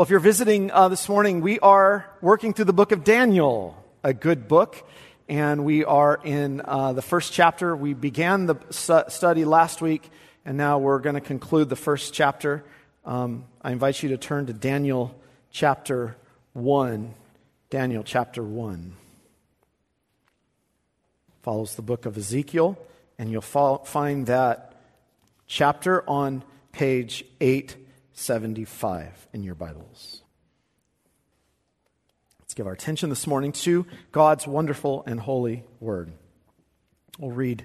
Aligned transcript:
Well, 0.00 0.06
if 0.06 0.10
you're 0.10 0.18
visiting 0.18 0.70
uh, 0.70 0.88
this 0.88 1.10
morning, 1.10 1.42
we 1.42 1.58
are 1.58 2.08
working 2.22 2.54
through 2.54 2.64
the 2.64 2.72
book 2.72 2.90
of 2.90 3.04
Daniel, 3.04 3.76
a 4.02 4.14
good 4.14 4.48
book, 4.48 4.88
and 5.28 5.62
we 5.62 5.84
are 5.84 6.18
in 6.24 6.62
uh, 6.64 6.94
the 6.94 7.02
first 7.02 7.34
chapter. 7.34 7.76
We 7.76 7.92
began 7.92 8.46
the 8.46 8.56
study 8.70 9.44
last 9.44 9.82
week, 9.82 10.08
and 10.46 10.56
now 10.56 10.78
we're 10.78 11.00
going 11.00 11.16
to 11.16 11.20
conclude 11.20 11.68
the 11.68 11.76
first 11.76 12.14
chapter. 12.14 12.64
Um, 13.04 13.44
I 13.60 13.72
invite 13.72 14.02
you 14.02 14.08
to 14.08 14.16
turn 14.16 14.46
to 14.46 14.54
Daniel 14.54 15.14
chapter 15.50 16.16
1. 16.54 17.12
Daniel 17.68 18.02
chapter 18.02 18.42
1 18.42 18.94
follows 21.42 21.74
the 21.74 21.82
book 21.82 22.06
of 22.06 22.16
Ezekiel, 22.16 22.78
and 23.18 23.30
you'll 23.30 23.42
find 23.42 24.28
that 24.28 24.80
chapter 25.46 26.08
on 26.08 26.42
page 26.72 27.22
8 27.42 27.76
75 28.12 29.28
in 29.32 29.42
your 29.42 29.54
Bibles. 29.54 30.22
Let's 32.40 32.54
give 32.54 32.66
our 32.66 32.72
attention 32.72 33.10
this 33.10 33.26
morning 33.26 33.52
to 33.52 33.86
God's 34.10 34.46
wonderful 34.46 35.04
and 35.06 35.20
holy 35.20 35.64
word. 35.78 36.12
We'll 37.18 37.30
read 37.30 37.64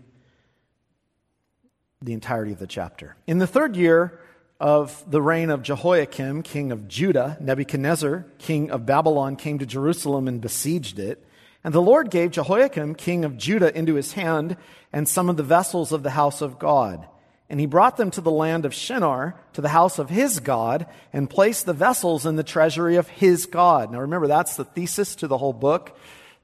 the 2.01 2.13
entirety 2.13 2.51
of 2.51 2.59
the 2.59 2.67
chapter. 2.67 3.15
In 3.25 3.39
the 3.39 3.47
third 3.47 3.75
year 3.75 4.19
of 4.59 5.03
the 5.09 5.21
reign 5.21 5.49
of 5.49 5.63
Jehoiakim, 5.63 6.43
king 6.43 6.71
of 6.71 6.87
Judah, 6.87 7.37
Nebuchadnezzar, 7.39 8.27
king 8.37 8.69
of 8.69 8.85
Babylon, 8.85 9.35
came 9.35 9.59
to 9.59 9.65
Jerusalem 9.65 10.27
and 10.27 10.39
besieged 10.39 10.99
it. 10.99 11.25
And 11.63 11.73
the 11.73 11.81
Lord 11.81 12.11
gave 12.11 12.31
Jehoiakim, 12.31 12.93
king 12.95 13.25
of 13.25 13.37
Judah, 13.37 13.75
into 13.75 13.95
his 13.95 14.13
hand 14.13 14.55
and 14.93 15.09
some 15.09 15.29
of 15.29 15.37
the 15.37 15.43
vessels 15.43 15.91
of 15.91 16.03
the 16.03 16.11
house 16.11 16.41
of 16.41 16.59
God. 16.59 17.07
And 17.49 17.59
he 17.59 17.67
brought 17.67 17.97
them 17.97 18.09
to 18.11 18.21
the 18.21 18.31
land 18.31 18.65
of 18.65 18.73
Shinar, 18.73 19.35
to 19.53 19.61
the 19.61 19.69
house 19.69 19.99
of 19.99 20.09
his 20.09 20.39
God, 20.39 20.87
and 21.13 21.29
placed 21.29 21.65
the 21.65 21.73
vessels 21.73 22.25
in 22.25 22.37
the 22.37 22.43
treasury 22.43 22.95
of 22.95 23.07
his 23.07 23.45
God. 23.45 23.91
Now 23.91 23.99
remember, 23.99 24.27
that's 24.27 24.55
the 24.55 24.65
thesis 24.65 25.15
to 25.17 25.27
the 25.27 25.37
whole 25.37 25.53
book. 25.53 25.95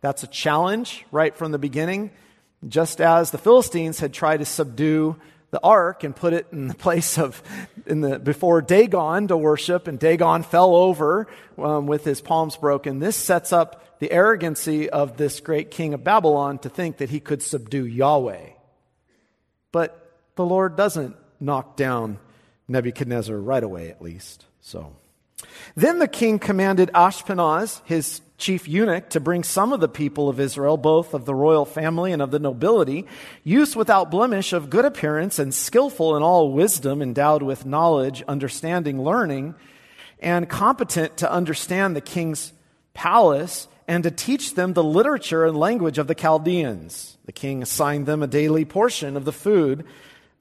That's 0.02 0.24
a 0.24 0.28
challenge 0.28 1.06
right 1.12 1.36
from 1.36 1.52
the 1.52 1.60
beginning. 1.60 2.12
Just 2.68 3.02
as 3.02 3.32
the 3.32 3.40
Philistines 3.40 4.00
had 4.00 4.14
tried 4.14 4.38
to 4.38 4.46
subdue 4.46 5.16
the 5.50 5.60
ark 5.64 6.04
and 6.04 6.16
put 6.16 6.34
it 6.34 6.48
in 6.52 6.68
the 6.68 6.74
place 6.88 7.18
of 7.18 7.42
in 7.86 8.02
the 8.02 8.20
before 8.20 8.62
Dagon 8.62 9.28
to 9.28 9.38
worship, 9.38 9.88
and 9.88 10.00
Dagon 10.00 10.44
fell 10.44 10.76
over 10.76 11.28
um, 11.58 11.88
with 11.88 12.04
his 12.04 12.22
palms 12.22 12.58
broken. 12.58 13.00
This 13.00 13.16
sets 13.16 13.52
up 13.52 14.00
the 14.00 14.12
arrogancy 14.12 14.90
of 14.90 15.18
this 15.18 15.40
great 15.40 15.70
king 15.70 15.94
of 15.94 16.04
Babylon 16.04 16.58
to 16.60 16.70
think 16.70 16.98
that 16.98 17.10
he 17.10 17.20
could 17.20 17.44
subdue 17.44 17.86
Yahweh. 17.86 18.50
But 19.72 20.01
the 20.42 20.48
Lord 20.48 20.76
doesn't 20.76 21.16
knock 21.40 21.76
down 21.76 22.18
Nebuchadnezzar 22.68 23.38
right 23.38 23.64
away, 23.64 23.90
at 23.90 24.02
least. 24.02 24.46
So. 24.60 24.96
Then 25.76 26.00
the 26.00 26.08
king 26.08 26.40
commanded 26.40 26.90
Ashpenaz, 26.96 27.82
his 27.86 28.22
chief 28.40 28.68
eunuch, 28.68 29.10
to 29.12 29.20
bring 29.20 29.44
some 29.44 29.72
of 29.72 29.82
the 29.82 29.88
people 29.88 30.30
of 30.30 30.40
Israel, 30.40 30.78
both 30.78 31.14
of 31.14 31.26
the 31.26 31.36
royal 31.36 31.66
family 31.66 32.12
and 32.12 32.24
of 32.24 32.32
the 32.32 32.40
nobility, 32.40 33.06
youths 33.44 33.76
without 33.76 34.10
blemish, 34.10 34.52
of 34.52 34.72
good 34.72 34.84
appearance, 34.84 35.38
and 35.38 35.54
skillful 35.54 36.18
in 36.18 36.24
all 36.24 36.52
wisdom, 36.52 37.04
endowed 37.04 37.44
with 37.44 37.68
knowledge, 37.68 38.24
understanding, 38.28 39.04
learning, 39.04 39.54
and 40.20 40.50
competent 40.50 41.18
to 41.18 41.32
understand 41.32 41.96
the 41.96 42.02
king's 42.02 42.52
palace, 42.96 43.68
and 43.88 44.04
to 44.04 44.12
teach 44.12 44.56
them 44.56 44.74
the 44.74 44.84
literature 44.84 45.46
and 45.46 45.56
language 45.56 46.00
of 46.00 46.08
the 46.08 46.16
Chaldeans. 46.16 47.18
The 47.26 47.32
king 47.32 47.62
assigned 47.62 48.08
them 48.08 48.24
a 48.24 48.28
daily 48.28 48.66
portion 48.66 49.16
of 49.16 49.26
the 49.26 49.32
food 49.32 49.86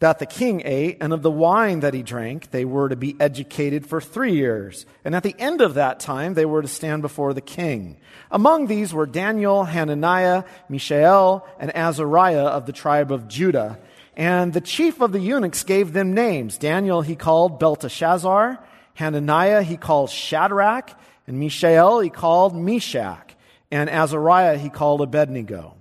that 0.01 0.19
the 0.19 0.27
king 0.27 0.63
ate, 0.65 0.97
and 1.01 1.13
of 1.13 1.21
the 1.23 1.31
wine 1.31 1.81
that 1.81 1.93
he 1.93 2.03
drank, 2.03 2.51
they 2.51 2.65
were 2.65 2.89
to 2.89 2.97
be 2.97 3.15
educated 3.21 3.87
for 3.87 4.01
three 4.01 4.33
years. 4.33 4.87
And 5.05 5.15
at 5.15 5.23
the 5.23 5.37
end 5.39 5.61
of 5.61 5.75
that 5.75 6.01
time, 6.01 6.33
they 6.33 6.47
were 6.47 6.63
to 6.63 6.69
stand 6.69 7.03
before 7.03 7.35
the 7.35 7.43
king. 7.43 7.99
Among 8.31 8.67
these 8.67 8.95
were 8.95 9.05
Daniel, 9.05 9.65
Hananiah, 9.65 10.45
Mishael, 10.71 11.47
and 11.59 11.71
Azariah 11.77 12.47
of 12.47 12.65
the 12.65 12.73
tribe 12.73 13.13
of 13.13 13.29
Judah. 13.29 13.79
And 14.17 14.55
the 14.55 14.63
chief 14.63 15.03
of 15.03 15.13
the 15.13 15.21
eunuchs 15.21 15.65
gave 15.65 15.93
them 15.93 16.15
names. 16.15 16.57
Daniel 16.57 17.03
he 17.03 17.15
called 17.15 17.61
Belteshazzar, 17.61 18.59
Hananiah 18.95 19.63
he 19.63 19.77
called 19.77 20.09
Shadrach, 20.09 20.99
and 21.27 21.39
Mishael 21.39 22.01
he 22.01 22.09
called 22.11 22.57
Meshach, 22.57 23.35
and 23.71 23.91
Azariah 23.91 24.57
he 24.57 24.71
called 24.71 25.03
Abednego. 25.03 25.77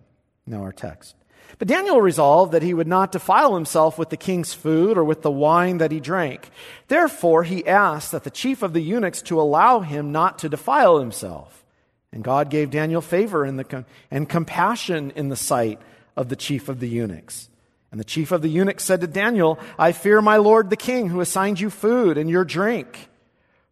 Now 0.45 0.63
our 0.63 0.73
text. 0.73 1.15
But 1.59 1.67
Daniel 1.67 2.01
resolved 2.01 2.53
that 2.53 2.63
he 2.63 2.73
would 2.73 2.87
not 2.87 3.11
defile 3.11 3.53
himself 3.53 3.97
with 3.97 4.09
the 4.09 4.17
king's 4.17 4.53
food 4.53 4.97
or 4.97 5.03
with 5.03 5.21
the 5.21 5.29
wine 5.29 5.79
that 5.79 5.91
he 5.91 5.99
drank. 5.99 6.49
Therefore, 6.87 7.43
he 7.43 7.67
asked 7.67 8.13
that 8.13 8.23
the 8.23 8.31
chief 8.31 8.63
of 8.63 8.71
the 8.71 8.81
eunuchs 8.81 9.21
to 9.23 9.39
allow 9.39 9.81
him 9.81 10.13
not 10.13 10.39
to 10.39 10.49
defile 10.49 10.99
himself. 10.99 11.65
And 12.13 12.23
God 12.23 12.49
gave 12.49 12.71
Daniel 12.71 13.01
favor 13.01 13.49
the, 13.51 13.85
and 14.09 14.27
compassion 14.27 15.11
in 15.17 15.27
the 15.27 15.35
sight 15.35 15.81
of 16.15 16.29
the 16.29 16.37
chief 16.37 16.69
of 16.69 16.79
the 16.79 16.87
eunuchs. 16.87 17.49
And 17.91 17.99
the 17.99 18.05
chief 18.05 18.31
of 18.31 18.41
the 18.41 18.49
eunuchs 18.49 18.85
said 18.85 19.01
to 19.01 19.07
Daniel, 19.07 19.59
I 19.77 19.91
fear 19.91 20.21
my 20.21 20.37
lord 20.37 20.69
the 20.69 20.77
king 20.77 21.09
who 21.09 21.19
assigned 21.19 21.59
you 21.59 21.69
food 21.69 22.17
and 22.17 22.29
your 22.29 22.45
drink. 22.45 23.09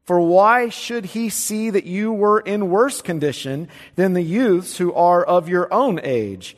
For 0.04 0.20
why 0.20 0.70
should 0.70 1.06
he 1.06 1.30
see 1.30 1.70
that 1.70 1.86
you 1.86 2.12
were 2.12 2.40
in 2.40 2.70
worse 2.70 3.02
condition 3.02 3.70
than 3.96 4.14
the 4.14 4.22
youths 4.22 4.78
who 4.78 4.94
are 4.94 5.24
of 5.24 5.48
your 5.48 5.72
own 5.74 6.02
age? 6.04 6.58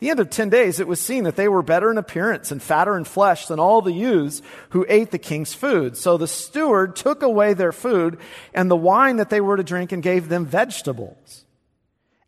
the 0.00 0.08
end 0.08 0.18
of 0.18 0.30
10 0.30 0.48
days, 0.48 0.80
it 0.80 0.88
was 0.88 0.98
seen 0.98 1.24
that 1.24 1.36
they 1.36 1.46
were 1.46 1.62
better 1.62 1.90
in 1.90 1.98
appearance 1.98 2.50
and 2.50 2.62
fatter 2.62 2.96
in 2.96 3.04
flesh 3.04 3.46
than 3.46 3.60
all 3.60 3.82
the 3.82 3.92
youths 3.92 4.40
who 4.70 4.86
ate 4.88 5.10
the 5.10 5.18
king's 5.18 5.52
food. 5.52 5.96
So 5.96 6.16
the 6.16 6.26
steward 6.26 6.96
took 6.96 7.22
away 7.22 7.52
their 7.52 7.72
food 7.72 8.18
and 8.54 8.70
the 8.70 8.76
wine 8.76 9.16
that 9.16 9.28
they 9.28 9.42
were 9.42 9.58
to 9.58 9.62
drink 9.62 9.92
and 9.92 10.02
gave 10.02 10.28
them 10.28 10.46
vegetables. 10.46 11.44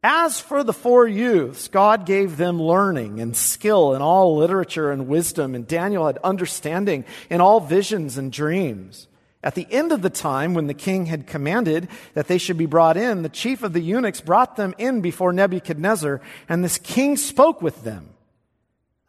As 0.02 0.40
for 0.40 0.64
the 0.64 0.72
four 0.72 1.06
youths, 1.06 1.68
God 1.68 2.04
gave 2.04 2.36
them 2.36 2.60
learning 2.60 3.20
and 3.20 3.36
skill 3.36 3.94
in 3.94 4.02
all 4.02 4.36
literature 4.36 4.90
and 4.90 5.06
wisdom, 5.06 5.54
and 5.54 5.66
Daniel 5.66 6.06
had 6.06 6.18
understanding 6.18 7.04
in 7.30 7.40
all 7.40 7.60
visions 7.60 8.18
and 8.18 8.32
dreams. 8.32 9.06
At 9.44 9.56
the 9.56 9.66
end 9.70 9.90
of 9.90 10.02
the 10.02 10.10
time, 10.10 10.54
when 10.54 10.68
the 10.68 10.74
king 10.74 11.06
had 11.06 11.26
commanded 11.26 11.88
that 12.14 12.28
they 12.28 12.38
should 12.38 12.56
be 12.56 12.66
brought 12.66 12.96
in, 12.96 13.22
the 13.22 13.28
chief 13.28 13.64
of 13.64 13.72
the 13.72 13.80
eunuchs 13.80 14.20
brought 14.20 14.56
them 14.56 14.74
in 14.78 15.00
before 15.00 15.32
Nebuchadnezzar, 15.32 16.20
and 16.48 16.62
this 16.62 16.78
king 16.78 17.16
spoke 17.16 17.60
with 17.60 17.82
them. 17.82 18.10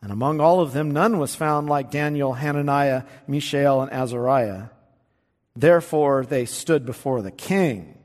And 0.01 0.11
among 0.11 0.41
all 0.41 0.59
of 0.59 0.73
them, 0.73 0.91
none 0.91 1.19
was 1.19 1.35
found 1.35 1.69
like 1.69 1.91
Daniel, 1.91 2.33
Hananiah, 2.33 3.03
Mishael, 3.27 3.81
and 3.81 3.91
Azariah. 3.91 4.69
Therefore, 5.55 6.25
they 6.25 6.45
stood 6.45 6.85
before 6.85 7.21
the 7.21 7.31
king. 7.31 7.99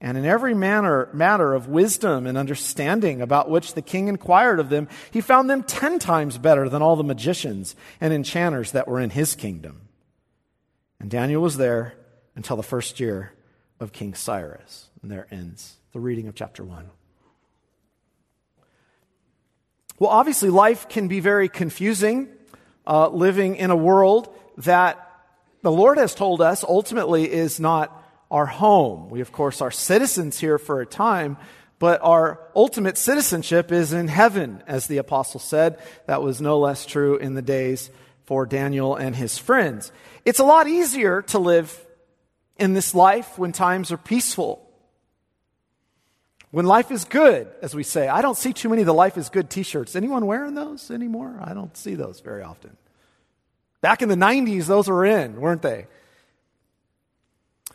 And 0.00 0.16
in 0.16 0.24
every 0.24 0.54
manner, 0.54 1.08
matter 1.12 1.54
of 1.54 1.66
wisdom 1.66 2.28
and 2.28 2.38
understanding 2.38 3.20
about 3.20 3.50
which 3.50 3.74
the 3.74 3.82
king 3.82 4.06
inquired 4.06 4.60
of 4.60 4.68
them, 4.68 4.88
he 5.10 5.20
found 5.20 5.50
them 5.50 5.64
ten 5.64 5.98
times 5.98 6.38
better 6.38 6.68
than 6.68 6.82
all 6.82 6.94
the 6.94 7.02
magicians 7.02 7.74
and 8.00 8.14
enchanters 8.14 8.70
that 8.72 8.86
were 8.86 9.00
in 9.00 9.10
his 9.10 9.34
kingdom. 9.34 9.87
And 11.00 11.10
Daniel 11.10 11.42
was 11.42 11.56
there 11.56 11.94
until 12.34 12.56
the 12.56 12.62
first 12.62 13.00
year 13.00 13.32
of 13.80 13.92
King 13.92 14.14
Cyrus. 14.14 14.88
And 15.02 15.10
there 15.10 15.26
ends 15.30 15.76
the 15.92 16.00
reading 16.00 16.28
of 16.28 16.34
chapter 16.34 16.64
1. 16.64 16.90
Well, 19.98 20.10
obviously, 20.10 20.50
life 20.50 20.88
can 20.88 21.08
be 21.08 21.20
very 21.20 21.48
confusing 21.48 22.28
uh, 22.86 23.08
living 23.08 23.56
in 23.56 23.70
a 23.70 23.76
world 23.76 24.34
that 24.58 25.04
the 25.62 25.72
Lord 25.72 25.98
has 25.98 26.14
told 26.14 26.40
us 26.40 26.64
ultimately 26.64 27.30
is 27.30 27.60
not 27.60 27.94
our 28.30 28.46
home. 28.46 29.10
We, 29.10 29.20
of 29.20 29.32
course, 29.32 29.60
are 29.60 29.70
citizens 29.70 30.38
here 30.38 30.58
for 30.58 30.80
a 30.80 30.86
time, 30.86 31.36
but 31.78 32.00
our 32.02 32.40
ultimate 32.54 32.96
citizenship 32.96 33.72
is 33.72 33.92
in 33.92 34.08
heaven, 34.08 34.62
as 34.66 34.86
the 34.86 34.98
apostle 34.98 35.40
said. 35.40 35.78
That 36.06 36.22
was 36.22 36.40
no 36.40 36.58
less 36.58 36.86
true 36.86 37.16
in 37.16 37.34
the 37.34 37.42
days 37.42 37.90
for 38.24 38.46
Daniel 38.46 38.94
and 38.94 39.16
his 39.16 39.38
friends. 39.38 39.90
It's 40.28 40.40
a 40.40 40.44
lot 40.44 40.68
easier 40.68 41.22
to 41.22 41.38
live 41.38 41.74
in 42.58 42.74
this 42.74 42.94
life 42.94 43.38
when 43.38 43.52
times 43.52 43.90
are 43.92 43.96
peaceful. 43.96 44.62
When 46.50 46.66
life 46.66 46.90
is 46.90 47.06
good, 47.06 47.48
as 47.62 47.74
we 47.74 47.82
say. 47.82 48.08
I 48.08 48.20
don't 48.20 48.36
see 48.36 48.52
too 48.52 48.68
many 48.68 48.82
of 48.82 48.86
the 48.86 48.92
life 48.92 49.16
is 49.16 49.30
good 49.30 49.48
t-shirts. 49.48 49.96
Anyone 49.96 50.26
wearing 50.26 50.54
those 50.54 50.90
anymore? 50.90 51.40
I 51.42 51.54
don't 51.54 51.74
see 51.74 51.94
those 51.94 52.20
very 52.20 52.42
often. 52.42 52.76
Back 53.80 54.02
in 54.02 54.10
the 54.10 54.16
90s, 54.16 54.66
those 54.66 54.86
were 54.86 55.06
in, 55.06 55.40
weren't 55.40 55.62
they? 55.62 55.86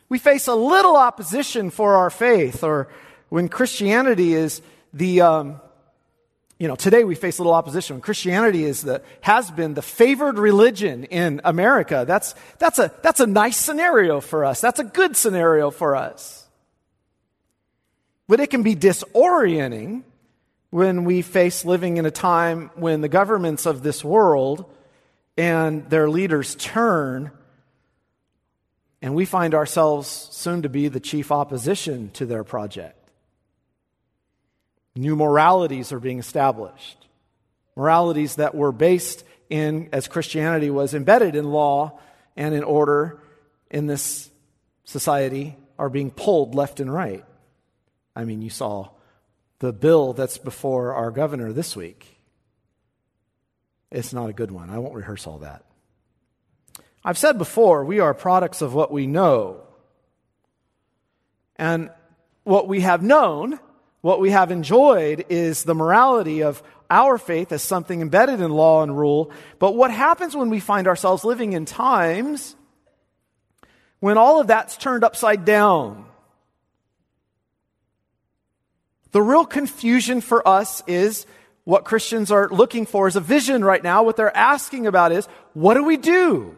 we 0.08 0.20
face 0.20 0.46
a 0.46 0.54
little 0.54 0.96
opposition 0.96 1.72
for 1.72 1.96
our 1.96 2.12
faith, 2.12 2.64
or 2.64 2.88
when 3.30 3.50
Christianity 3.50 4.36
is 4.36 4.62
the, 4.94 5.22
um, 5.22 5.60
you 6.64 6.70
know, 6.70 6.78
today 6.78 7.04
we 7.04 7.14
face 7.14 7.40
a 7.40 7.42
little 7.42 7.54
opposition. 7.54 8.00
Christianity 8.00 8.64
is 8.64 8.84
the, 8.84 9.02
has 9.20 9.52
been 9.52 9.74
the 9.74 9.82
favored 9.82 10.40
religion 10.40 11.04
in 11.04 11.42
America, 11.44 12.06
that's, 12.08 12.36
that's, 12.58 12.80
a, 12.80 12.90
that's 13.02 13.20
a 13.20 13.28
nice 13.28 13.58
scenario 13.58 14.22
for 14.22 14.46
us. 14.46 14.62
That's 14.62 14.80
a 14.80 14.86
good 14.86 15.18
scenario 15.18 15.72
for 15.72 15.94
us. 15.94 16.48
But 18.30 18.40
it 18.40 18.50
can 18.50 18.64
be 18.64 18.78
disorienting 18.78 20.04
when 20.70 21.04
we 21.04 21.22
face 21.22 21.66
living 21.66 21.98
in 21.98 22.06
a 22.06 22.12
time 22.12 22.72
when 22.76 23.02
the 23.02 23.10
governments 23.10 23.66
of 23.66 23.84
this 23.84 24.02
world 24.02 24.64
and 25.36 25.90
their 25.90 26.10
leaders 26.10 26.56
turn 26.56 27.30
and 29.02 29.14
we 29.14 29.26
find 29.26 29.54
ourselves 29.54 30.30
soon 30.32 30.62
to 30.62 30.70
be 30.70 30.88
the 30.88 31.02
chief 31.02 31.30
opposition 31.30 32.10
to 32.12 32.26
their 32.26 32.46
project. 32.46 33.03
New 34.96 35.16
moralities 35.16 35.92
are 35.92 36.00
being 36.00 36.20
established. 36.20 36.98
Moralities 37.76 38.36
that 38.36 38.54
were 38.54 38.72
based 38.72 39.24
in, 39.50 39.90
as 39.92 40.08
Christianity 40.08 40.70
was 40.70 40.94
embedded 40.94 41.36
in 41.36 41.52
law 41.52 42.00
and 42.36 42.54
in 42.54 42.64
order 42.64 43.22
in 43.72 43.88
this 43.88 44.30
society, 44.86 45.58
are 45.80 45.90
being 45.90 46.12
pulled 46.12 46.54
left 46.54 46.80
and 46.80 46.94
right. 46.94 47.26
I 48.16 48.26
mean, 48.26 48.42
you 48.42 48.50
saw 48.50 48.90
the 49.60 49.74
bill 49.74 50.14
that's 50.14 50.38
before 50.38 50.94
our 50.94 51.10
governor 51.10 51.52
this 51.52 51.76
week. 51.76 52.20
It's 53.92 54.14
not 54.14 54.30
a 54.30 54.34
good 54.34 54.52
one. 54.52 54.70
I 54.70 54.80
won't 54.80 54.94
rehearse 54.94 55.26
all 55.26 55.40
that. 55.40 55.64
I've 57.04 57.18
said 57.18 57.38
before, 57.38 57.84
we 57.84 58.00
are 58.00 58.14
products 58.14 58.62
of 58.62 58.74
what 58.74 58.92
we 58.92 59.08
know. 59.08 59.62
And 61.56 61.92
what 62.44 62.68
we 62.68 62.82
have 62.82 63.04
known, 63.04 63.60
what 64.04 64.20
we 64.20 64.32
have 64.32 64.52
enjoyed, 64.52 65.26
is 65.30 65.64
the 65.64 65.74
morality 65.74 66.44
of 66.44 66.62
our 66.90 67.18
faith 67.18 67.54
as 67.54 67.64
something 67.64 68.02
embedded 68.02 68.42
in 68.42 68.52
law 68.52 68.84
and 68.84 68.98
rule. 68.98 69.32
But 69.60 69.76
what 69.76 69.92
happens 69.92 70.36
when 70.36 70.50
we 70.50 70.60
find 70.60 70.88
ourselves 70.88 71.24
living 71.24 71.54
in 71.54 71.64
times 71.64 72.58
when 74.02 74.18
all 74.18 74.42
of 74.42 74.48
that's 74.48 74.76
turned 74.76 75.06
upside 75.06 75.46
down? 75.46 76.06
The 79.12 79.22
real 79.22 79.46
confusion 79.46 80.20
for 80.20 80.46
us 80.46 80.84
is 80.86 81.26
what 81.64 81.86
Christians 81.86 82.30
are 82.30 82.50
looking 82.50 82.86
for 82.86 83.08
is 83.08 83.16
a 83.16 83.22
vision 83.22 83.64
right 83.64 83.82
now. 83.82 84.04
What 84.04 84.18
they're 84.18 84.36
asking 84.36 84.86
about 84.86 85.14
is, 85.14 85.30
what 85.54 85.76
do 85.76 85.86
we 85.86 85.96
do? 85.96 86.58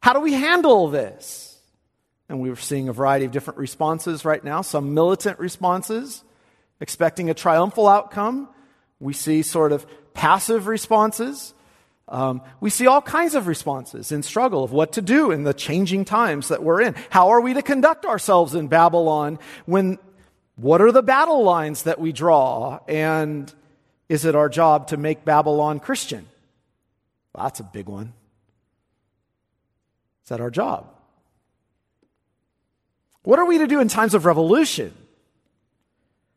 How 0.00 0.14
do 0.14 0.20
we 0.20 0.32
handle 0.32 0.88
this? 0.88 1.45
And 2.28 2.40
we're 2.40 2.56
seeing 2.56 2.88
a 2.88 2.92
variety 2.92 3.24
of 3.24 3.30
different 3.30 3.58
responses 3.58 4.24
right 4.24 4.42
now, 4.42 4.62
some 4.62 4.94
militant 4.94 5.38
responses, 5.38 6.24
expecting 6.80 7.30
a 7.30 7.34
triumphal 7.34 7.86
outcome. 7.86 8.48
We 8.98 9.12
see 9.12 9.42
sort 9.42 9.72
of 9.72 9.86
passive 10.12 10.66
responses. 10.66 11.54
Um, 12.08 12.42
we 12.60 12.70
see 12.70 12.86
all 12.86 13.02
kinds 13.02 13.34
of 13.34 13.46
responses 13.46 14.12
in 14.12 14.22
struggle 14.22 14.64
of 14.64 14.72
what 14.72 14.92
to 14.92 15.02
do 15.02 15.30
in 15.30 15.44
the 15.44 15.54
changing 15.54 16.04
times 16.04 16.48
that 16.48 16.62
we're 16.62 16.80
in. 16.80 16.94
How 17.10 17.30
are 17.30 17.40
we 17.40 17.54
to 17.54 17.62
conduct 17.62 18.06
ourselves 18.06 18.54
in 18.54 18.68
Babylon 18.68 19.38
when, 19.66 19.98
what 20.56 20.80
are 20.80 20.92
the 20.92 21.02
battle 21.02 21.44
lines 21.44 21.84
that 21.84 22.00
we 22.00 22.12
draw? 22.12 22.80
And 22.88 23.52
is 24.08 24.24
it 24.24 24.34
our 24.34 24.48
job 24.48 24.88
to 24.88 24.96
make 24.96 25.24
Babylon 25.24 25.80
Christian? 25.80 26.26
Well, 27.32 27.44
that's 27.44 27.60
a 27.60 27.64
big 27.64 27.86
one. 27.86 28.14
Is 30.24 30.30
that 30.30 30.40
our 30.40 30.50
job? 30.50 30.88
What 33.26 33.40
are 33.40 33.44
we 33.44 33.58
to 33.58 33.66
do 33.66 33.80
in 33.80 33.88
times 33.88 34.14
of 34.14 34.24
revolution? 34.24 34.94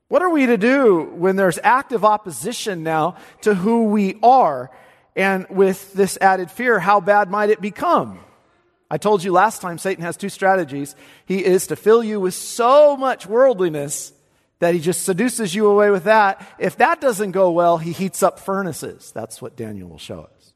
What 0.08 0.24
are 0.24 0.30
we 0.32 0.48
to 0.48 0.58
do 0.58 1.04
when 1.04 1.36
there's 1.36 1.60
active 1.64 2.04
opposition 2.04 2.82
now 2.82 3.18
to 3.42 3.54
who 3.54 3.84
we 3.84 4.18
are? 4.24 4.72
And 5.16 5.46
with 5.52 5.94
this 5.94 6.18
added 6.20 6.50
fear, 6.50 6.80
how 6.80 7.00
bad 7.00 7.30
might 7.30 7.52
it 7.52 7.62
become? 7.62 8.20
I 8.90 8.98
told 8.98 9.24
you 9.24 9.32
last 9.32 9.62
time 9.62 9.78
Satan 9.78 10.04
has 10.04 10.18
two 10.18 10.30
strategies. 10.30 10.96
He 11.28 11.46
is 11.46 11.68
to 11.68 11.76
fill 11.76 12.04
you 12.04 12.20
with 12.20 12.34
so 12.34 12.98
much 12.98 13.28
worldliness 13.28 14.12
that 14.58 14.74
he 14.74 14.80
just 14.80 15.04
seduces 15.04 15.54
you 15.54 15.68
away 15.68 15.92
with 15.92 16.06
that. 16.06 16.42
If 16.58 16.78
that 16.78 17.00
doesn't 17.00 17.34
go 17.34 17.52
well, 17.52 17.78
he 17.78 17.92
heats 17.92 18.24
up 18.24 18.40
furnaces. 18.40 19.12
That's 19.12 19.40
what 19.40 19.56
Daniel 19.56 19.90
will 19.90 20.00
show 20.00 20.22
us. 20.22 20.54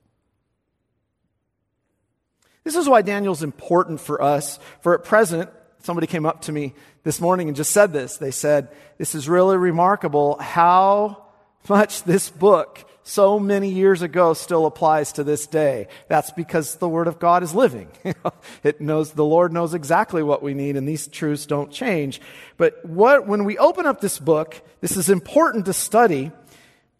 This 2.63 2.75
is 2.75 2.89
why 2.89 3.03
Daniel's 3.03 3.43
important 3.43 3.99
for 3.99 4.19
us. 4.19 4.57
For 4.81 4.95
at 4.95 5.03
present, 5.03 5.51
somebody 5.83 6.07
came 6.07 6.25
up 6.25 6.41
to 6.43 6.51
me 6.51 6.73
this 7.03 7.21
morning 7.21 7.47
and 7.47 7.55
just 7.55 7.71
said 7.71 7.93
this. 7.93 8.17
They 8.17 8.31
said, 8.31 8.69
This 8.97 9.13
is 9.13 9.29
really 9.29 9.57
remarkable 9.57 10.37
how 10.39 11.25
much 11.69 12.03
this 12.03 12.29
book 12.29 12.83
so 13.03 13.37
many 13.37 13.69
years 13.69 14.01
ago 14.01 14.33
still 14.33 14.65
applies 14.65 15.11
to 15.13 15.23
this 15.23 15.45
day. 15.45 15.87
That's 16.07 16.31
because 16.31 16.75
the 16.75 16.87
Word 16.87 17.07
of 17.07 17.19
God 17.19 17.43
is 17.43 17.53
living. 17.53 17.89
it 18.63 18.79
knows, 18.79 19.11
the 19.11 19.25
Lord 19.25 19.51
knows 19.51 19.73
exactly 19.73 20.23
what 20.23 20.41
we 20.41 20.53
need, 20.53 20.77
and 20.77 20.87
these 20.87 21.07
truths 21.07 21.45
don't 21.45 21.71
change. 21.71 22.21
But 22.57 22.83
what, 22.85 23.27
when 23.27 23.43
we 23.43 23.57
open 23.57 23.85
up 23.85 23.99
this 23.99 24.19
book, 24.19 24.61
this 24.79 24.95
is 24.95 25.09
important 25.09 25.65
to 25.65 25.73
study 25.73 26.31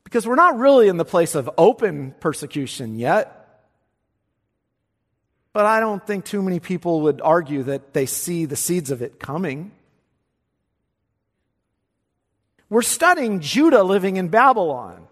because 0.04 0.28
we're 0.28 0.36
not 0.36 0.58
really 0.58 0.90
in 0.90 0.98
the 0.98 1.06
place 1.06 1.36
of 1.36 1.50
open 1.58 2.14
persecution 2.20 2.98
yet. 3.00 3.43
But 5.54 5.68
I 5.68 5.80
don't 5.80 6.06
think 6.06 6.26
too 6.26 6.42
many 6.42 6.60
people 6.60 7.02
would 7.02 7.22
argue 7.22 7.64
that 7.64 7.94
they 7.94 8.08
see 8.08 8.46
the 8.46 8.56
seeds 8.56 8.90
of 8.90 9.04
it 9.04 9.20
coming. 9.20 9.72
We're 12.70 12.82
studying 12.82 13.40
Judah 13.40 13.84
living 13.84 14.18
in 14.18 14.30
Babylon 14.30 15.08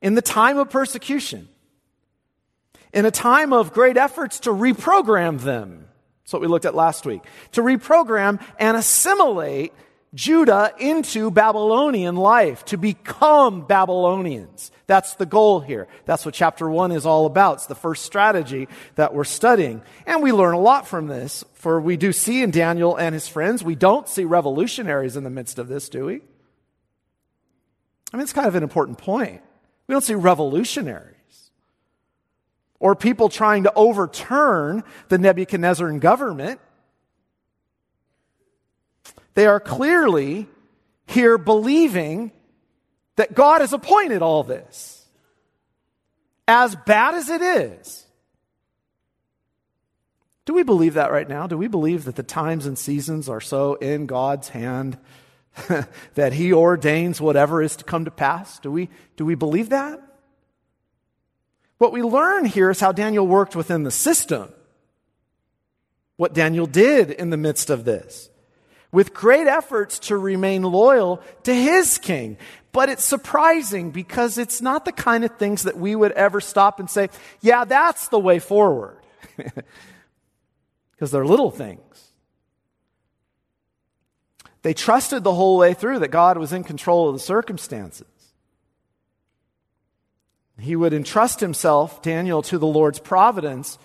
in 0.00 0.14
the 0.14 0.22
time 0.22 0.56
of 0.56 0.70
persecution, 0.70 1.48
in 2.92 3.04
a 3.04 3.10
time 3.10 3.52
of 3.52 3.72
great 3.72 3.96
efforts 3.96 4.38
to 4.40 4.50
reprogram 4.50 5.40
them. 5.40 5.88
That's 6.22 6.32
what 6.32 6.42
we 6.42 6.46
looked 6.46 6.64
at 6.64 6.76
last 6.76 7.04
week. 7.04 7.22
To 7.52 7.62
reprogram 7.62 8.40
and 8.60 8.76
assimilate 8.76 9.72
Judah 10.14 10.72
into 10.78 11.30
Babylonian 11.30 12.16
life, 12.16 12.64
to 12.66 12.78
become 12.78 13.66
Babylonians. 13.66 14.70
That's 14.86 15.14
the 15.14 15.26
goal 15.26 15.60
here. 15.60 15.86
That's 16.06 16.24
what 16.24 16.34
chapter 16.34 16.68
one 16.68 16.92
is 16.92 17.04
all 17.04 17.26
about. 17.26 17.54
It's 17.54 17.66
the 17.66 17.74
first 17.74 18.04
strategy 18.04 18.68
that 18.94 19.12
we're 19.12 19.24
studying. 19.24 19.82
And 20.06 20.22
we 20.22 20.32
learn 20.32 20.54
a 20.54 20.60
lot 20.60 20.88
from 20.88 21.08
this, 21.08 21.44
for 21.54 21.80
we 21.80 21.96
do 21.96 22.12
see 22.12 22.42
in 22.42 22.50
Daniel 22.50 22.96
and 22.96 23.12
his 23.12 23.28
friends, 23.28 23.62
we 23.62 23.74
don't 23.74 24.08
see 24.08 24.24
revolutionaries 24.24 25.16
in 25.16 25.24
the 25.24 25.30
midst 25.30 25.58
of 25.58 25.68
this, 25.68 25.88
do 25.88 26.06
we? 26.06 26.20
I 28.12 28.16
mean, 28.16 28.22
it's 28.22 28.32
kind 28.32 28.48
of 28.48 28.54
an 28.54 28.62
important 28.62 28.96
point. 28.96 29.42
We 29.86 29.92
don't 29.92 30.04
see 30.04 30.14
revolutionaries 30.14 31.14
or 32.80 32.94
people 32.94 33.28
trying 33.28 33.64
to 33.64 33.72
overturn 33.74 34.84
the 35.08 35.18
Nebuchadnezzar 35.18 35.90
government. 35.98 36.60
They 39.38 39.46
are 39.46 39.60
clearly 39.60 40.48
here 41.06 41.38
believing 41.38 42.32
that 43.14 43.36
God 43.36 43.60
has 43.60 43.72
appointed 43.72 44.20
all 44.20 44.42
this. 44.42 45.06
As 46.48 46.74
bad 46.74 47.14
as 47.14 47.28
it 47.28 47.40
is. 47.40 48.04
Do 50.44 50.54
we 50.54 50.64
believe 50.64 50.94
that 50.94 51.12
right 51.12 51.28
now? 51.28 51.46
Do 51.46 51.56
we 51.56 51.68
believe 51.68 52.02
that 52.06 52.16
the 52.16 52.24
times 52.24 52.66
and 52.66 52.76
seasons 52.76 53.28
are 53.28 53.40
so 53.40 53.76
in 53.76 54.06
God's 54.06 54.48
hand 54.48 54.98
that 56.16 56.32
He 56.32 56.52
ordains 56.52 57.20
whatever 57.20 57.62
is 57.62 57.76
to 57.76 57.84
come 57.84 58.06
to 58.06 58.10
pass? 58.10 58.58
Do 58.58 58.72
we, 58.72 58.88
do 59.16 59.24
we 59.24 59.36
believe 59.36 59.68
that? 59.68 60.02
What 61.76 61.92
we 61.92 62.02
learn 62.02 62.44
here 62.44 62.70
is 62.70 62.80
how 62.80 62.90
Daniel 62.90 63.24
worked 63.24 63.54
within 63.54 63.84
the 63.84 63.92
system. 63.92 64.52
What 66.16 66.34
Daniel 66.34 66.66
did 66.66 67.12
in 67.12 67.30
the 67.30 67.36
midst 67.36 67.70
of 67.70 67.84
this 67.84 68.30
with 68.92 69.12
great 69.14 69.46
efforts 69.46 69.98
to 69.98 70.16
remain 70.16 70.62
loyal 70.62 71.22
to 71.44 71.54
his 71.54 71.98
king. 71.98 72.38
But 72.72 72.88
it's 72.88 73.04
surprising 73.04 73.90
because 73.90 74.38
it's 74.38 74.60
not 74.60 74.84
the 74.84 74.92
kind 74.92 75.24
of 75.24 75.36
things 75.36 75.64
that 75.64 75.76
we 75.76 75.94
would 75.94 76.12
ever 76.12 76.40
stop 76.40 76.80
and 76.80 76.88
say, 76.88 77.08
yeah, 77.40 77.64
that's 77.64 78.08
the 78.08 78.18
way 78.18 78.38
forward. 78.38 78.98
Because 80.98 81.12
they're 81.12 81.24
little 81.24 81.52
things. 81.52 82.10
They 84.62 84.74
trusted 84.74 85.22
the 85.22 85.32
whole 85.32 85.56
way 85.56 85.72
through 85.72 86.00
that 86.00 86.08
God 86.08 86.36
was 86.38 86.52
in 86.52 86.64
control 86.64 87.08
of 87.08 87.14
the 87.14 87.20
circumstances. 87.20 88.08
He 90.58 90.74
would 90.74 90.92
entrust 90.92 91.38
himself, 91.38 92.02
Daniel, 92.02 92.42
to 92.42 92.58
the 92.58 92.66
Lord's 92.66 92.98
providence 92.98 93.78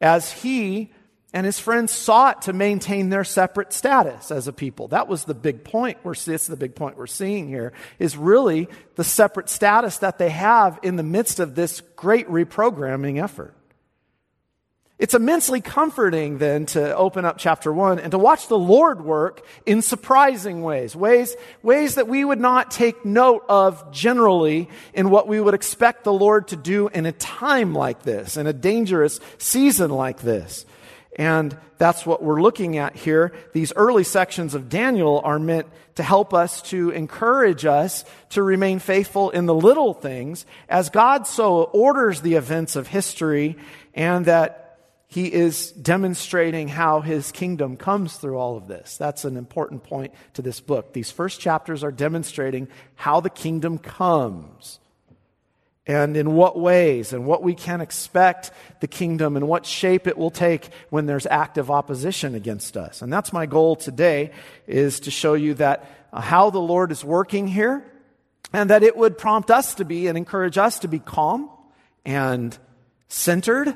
as 0.00 0.30
he 0.30 0.92
and 1.32 1.46
his 1.46 1.58
friends 1.58 1.92
sought 1.92 2.42
to 2.42 2.52
maintain 2.52 3.08
their 3.08 3.24
separate 3.24 3.72
status 3.72 4.30
as 4.30 4.48
a 4.48 4.52
people. 4.52 4.88
That 4.88 5.08
was 5.08 5.24
the 5.24 5.34
big 5.34 5.64
point. 5.64 5.98
We're, 6.02 6.12
it's 6.12 6.46
the 6.46 6.56
big 6.56 6.74
point 6.74 6.96
we're 6.96 7.06
seeing 7.06 7.48
here 7.48 7.72
is 7.98 8.16
really 8.16 8.68
the 8.96 9.04
separate 9.04 9.48
status 9.48 9.98
that 9.98 10.18
they 10.18 10.30
have 10.30 10.78
in 10.82 10.96
the 10.96 11.02
midst 11.02 11.40
of 11.40 11.54
this 11.54 11.80
great 11.96 12.28
reprogramming 12.28 13.22
effort. 13.22 13.54
It's 14.98 15.14
immensely 15.14 15.60
comforting 15.60 16.38
then 16.38 16.66
to 16.66 16.94
open 16.94 17.24
up 17.24 17.36
chapter 17.36 17.72
one 17.72 17.98
and 17.98 18.12
to 18.12 18.18
watch 18.18 18.46
the 18.46 18.58
Lord 18.58 19.04
work 19.04 19.44
in 19.66 19.82
surprising 19.82 20.62
ways, 20.62 20.94
ways, 20.94 21.34
ways 21.60 21.96
that 21.96 22.06
we 22.06 22.24
would 22.24 22.38
not 22.38 22.70
take 22.70 23.04
note 23.04 23.44
of 23.48 23.90
generally 23.90 24.68
in 24.94 25.10
what 25.10 25.26
we 25.26 25.40
would 25.40 25.54
expect 25.54 26.04
the 26.04 26.12
Lord 26.12 26.46
to 26.48 26.56
do 26.56 26.86
in 26.86 27.04
a 27.06 27.10
time 27.10 27.74
like 27.74 28.02
this, 28.02 28.36
in 28.36 28.46
a 28.46 28.52
dangerous 28.52 29.18
season 29.38 29.90
like 29.90 30.20
this. 30.20 30.66
And 31.16 31.56
that's 31.78 32.06
what 32.06 32.22
we're 32.22 32.40
looking 32.40 32.78
at 32.78 32.96
here. 32.96 33.32
These 33.52 33.72
early 33.76 34.04
sections 34.04 34.54
of 34.54 34.68
Daniel 34.68 35.20
are 35.22 35.38
meant 35.38 35.66
to 35.96 36.02
help 36.02 36.32
us 36.32 36.62
to 36.62 36.90
encourage 36.90 37.66
us 37.66 38.04
to 38.30 38.42
remain 38.42 38.78
faithful 38.78 39.30
in 39.30 39.46
the 39.46 39.54
little 39.54 39.92
things 39.92 40.46
as 40.68 40.88
God 40.88 41.26
so 41.26 41.64
orders 41.64 42.22
the 42.22 42.34
events 42.34 42.76
of 42.76 42.86
history 42.86 43.56
and 43.94 44.24
that 44.24 44.62
he 45.06 45.30
is 45.30 45.72
demonstrating 45.72 46.68
how 46.68 47.02
his 47.02 47.32
kingdom 47.32 47.76
comes 47.76 48.16
through 48.16 48.38
all 48.38 48.56
of 48.56 48.66
this. 48.66 48.96
That's 48.96 49.26
an 49.26 49.36
important 49.36 49.84
point 49.84 50.14
to 50.34 50.42
this 50.42 50.60
book. 50.60 50.94
These 50.94 51.10
first 51.10 51.38
chapters 51.38 51.84
are 51.84 51.92
demonstrating 51.92 52.68
how 52.94 53.20
the 53.20 53.28
kingdom 53.28 53.76
comes 53.76 54.78
and 55.86 56.16
in 56.16 56.34
what 56.34 56.58
ways 56.58 57.12
and 57.12 57.26
what 57.26 57.42
we 57.42 57.54
can 57.54 57.80
expect 57.80 58.50
the 58.80 58.86
kingdom 58.86 59.36
and 59.36 59.48
what 59.48 59.66
shape 59.66 60.06
it 60.06 60.16
will 60.16 60.30
take 60.30 60.68
when 60.90 61.06
there's 61.06 61.26
active 61.26 61.70
opposition 61.70 62.34
against 62.34 62.76
us. 62.76 63.02
And 63.02 63.12
that's 63.12 63.32
my 63.32 63.46
goal 63.46 63.74
today 63.74 64.30
is 64.66 65.00
to 65.00 65.10
show 65.10 65.34
you 65.34 65.54
that 65.54 65.90
uh, 66.12 66.20
how 66.20 66.50
the 66.50 66.60
Lord 66.60 66.92
is 66.92 67.04
working 67.04 67.48
here 67.48 67.84
and 68.52 68.70
that 68.70 68.82
it 68.82 68.96
would 68.96 69.18
prompt 69.18 69.50
us 69.50 69.74
to 69.76 69.84
be 69.84 70.06
and 70.06 70.16
encourage 70.16 70.58
us 70.58 70.80
to 70.80 70.88
be 70.88 71.00
calm 71.00 71.50
and 72.04 72.56
centered 73.08 73.74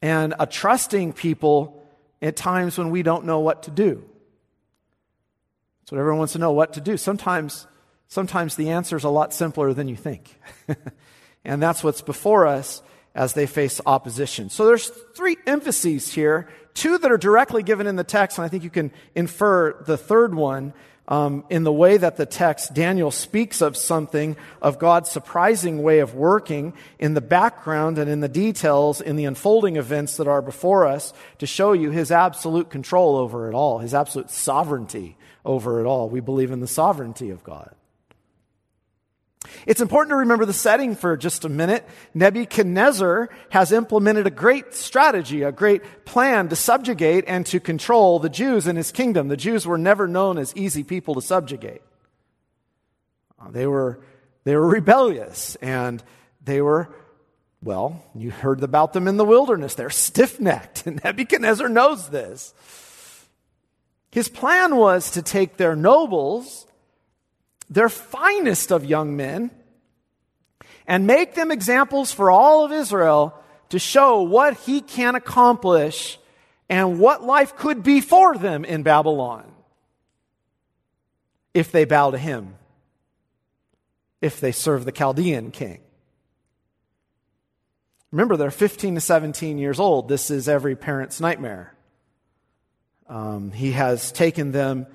and 0.00 0.34
a 0.38 0.46
trusting 0.46 1.12
people 1.12 1.82
at 2.22 2.36
times 2.36 2.78
when 2.78 2.90
we 2.90 3.02
don't 3.02 3.24
know 3.24 3.40
what 3.40 3.64
to 3.64 3.70
do. 3.70 4.04
What 5.88 5.98
everyone 5.98 6.18
wants 6.18 6.32
to 6.32 6.40
know 6.40 6.50
what 6.50 6.72
to 6.72 6.80
do. 6.80 6.96
Sometimes, 6.96 7.68
sometimes 8.08 8.56
the 8.56 8.70
answer 8.70 8.96
is 8.96 9.04
a 9.04 9.08
lot 9.10 9.32
simpler 9.32 9.72
than 9.72 9.88
you 9.88 9.96
think. 9.96 10.38
and 11.44 11.62
that's 11.62 11.82
what's 11.82 12.02
before 12.02 12.46
us 12.46 12.82
as 13.14 13.32
they 13.32 13.46
face 13.46 13.80
opposition. 13.86 14.50
So 14.50 14.66
there's 14.66 14.88
three 14.88 15.36
emphases 15.46 16.12
here, 16.12 16.48
two 16.74 16.98
that 16.98 17.10
are 17.10 17.18
directly 17.18 17.62
given 17.62 17.86
in 17.86 17.96
the 17.96 18.04
text, 18.04 18.38
and 18.38 18.44
I 18.44 18.48
think 18.48 18.62
you 18.62 18.70
can 18.70 18.90
infer 19.14 19.82
the 19.84 19.96
third 19.96 20.34
one 20.34 20.74
um, 21.08 21.44
in 21.48 21.62
the 21.64 21.72
way 21.72 21.96
that 21.96 22.16
the 22.16 22.26
text, 22.26 22.74
Daniel 22.74 23.10
speaks 23.10 23.60
of 23.60 23.76
something 23.76 24.36
of 24.60 24.78
God's 24.78 25.10
surprising 25.10 25.82
way 25.82 26.00
of 26.00 26.14
working 26.14 26.74
in 26.98 27.14
the 27.14 27.20
background 27.20 27.98
and 27.98 28.10
in 28.10 28.20
the 28.20 28.28
details 28.28 29.00
in 29.00 29.16
the 29.16 29.24
unfolding 29.24 29.76
events 29.76 30.16
that 30.16 30.26
are 30.26 30.42
before 30.42 30.86
us 30.86 31.12
to 31.38 31.46
show 31.46 31.72
you 31.72 31.90
his 31.90 32.10
absolute 32.10 32.70
control 32.70 33.16
over 33.16 33.48
it 33.48 33.54
all, 33.54 33.78
his 33.78 33.94
absolute 33.94 34.30
sovereignty 34.30 35.16
over 35.44 35.80
it 35.80 35.86
all. 35.86 36.08
We 36.08 36.20
believe 36.20 36.50
in 36.50 36.60
the 36.60 36.66
sovereignty 36.66 37.30
of 37.30 37.44
God. 37.44 37.74
It's 39.66 39.80
important 39.80 40.10
to 40.10 40.16
remember 40.16 40.44
the 40.44 40.52
setting 40.52 40.96
for 40.96 41.16
just 41.16 41.44
a 41.44 41.48
minute. 41.48 41.86
Nebuchadnezzar 42.14 43.28
has 43.50 43.72
implemented 43.72 44.26
a 44.26 44.30
great 44.30 44.74
strategy, 44.74 45.42
a 45.42 45.52
great 45.52 46.04
plan 46.04 46.48
to 46.48 46.56
subjugate 46.56 47.24
and 47.26 47.44
to 47.46 47.60
control 47.60 48.18
the 48.18 48.28
Jews 48.28 48.66
in 48.66 48.76
his 48.76 48.92
kingdom. 48.92 49.28
The 49.28 49.36
Jews 49.36 49.66
were 49.66 49.78
never 49.78 50.06
known 50.06 50.38
as 50.38 50.54
easy 50.56 50.84
people 50.84 51.14
to 51.14 51.22
subjugate. 51.22 51.82
Uh, 53.40 53.50
they 53.50 53.66
were, 53.66 54.00
they 54.44 54.56
were 54.56 54.66
rebellious 54.66 55.56
and 55.56 56.02
they 56.42 56.60
were, 56.60 56.88
well, 57.62 58.04
you 58.14 58.30
heard 58.30 58.62
about 58.62 58.92
them 58.92 59.08
in 59.08 59.16
the 59.16 59.24
wilderness. 59.24 59.74
They're 59.74 59.90
stiff 59.90 60.40
necked, 60.40 60.86
and 60.86 61.00
Nebuchadnezzar 61.04 61.68
knows 61.68 62.08
this. 62.10 62.54
His 64.10 64.28
plan 64.28 64.76
was 64.76 65.10
to 65.10 65.22
take 65.22 65.56
their 65.56 65.76
nobles 65.76 66.65
their 67.68 67.88
finest 67.88 68.70
of 68.70 68.84
young 68.84 69.16
men, 69.16 69.50
and 70.86 71.06
make 71.06 71.34
them 71.34 71.50
examples 71.50 72.12
for 72.12 72.30
all 72.30 72.64
of 72.64 72.72
Israel 72.72 73.34
to 73.70 73.78
show 73.78 74.22
what 74.22 74.56
he 74.58 74.80
can 74.80 75.14
accomplish 75.14 76.18
and 76.68 76.98
what 76.98 77.22
life 77.22 77.56
could 77.56 77.82
be 77.82 78.00
for 78.00 78.36
them 78.36 78.64
in 78.64 78.82
Babylon 78.82 79.50
if 81.54 81.72
they 81.72 81.84
bow 81.84 82.10
to 82.10 82.18
him, 82.18 82.54
if 84.20 84.40
they 84.40 84.52
serve 84.52 84.84
the 84.84 84.92
Chaldean 84.92 85.50
king. 85.50 85.80
Remember, 88.12 88.36
they're 88.36 88.50
15 88.50 88.94
to 88.94 89.00
17 89.00 89.58
years 89.58 89.80
old. 89.80 90.08
This 90.08 90.30
is 90.30 90.48
every 90.48 90.76
parent's 90.76 91.20
nightmare. 91.20 91.74
Um, 93.08 93.52
he 93.52 93.72
has 93.72 94.12
taken 94.12 94.52
them 94.52 94.86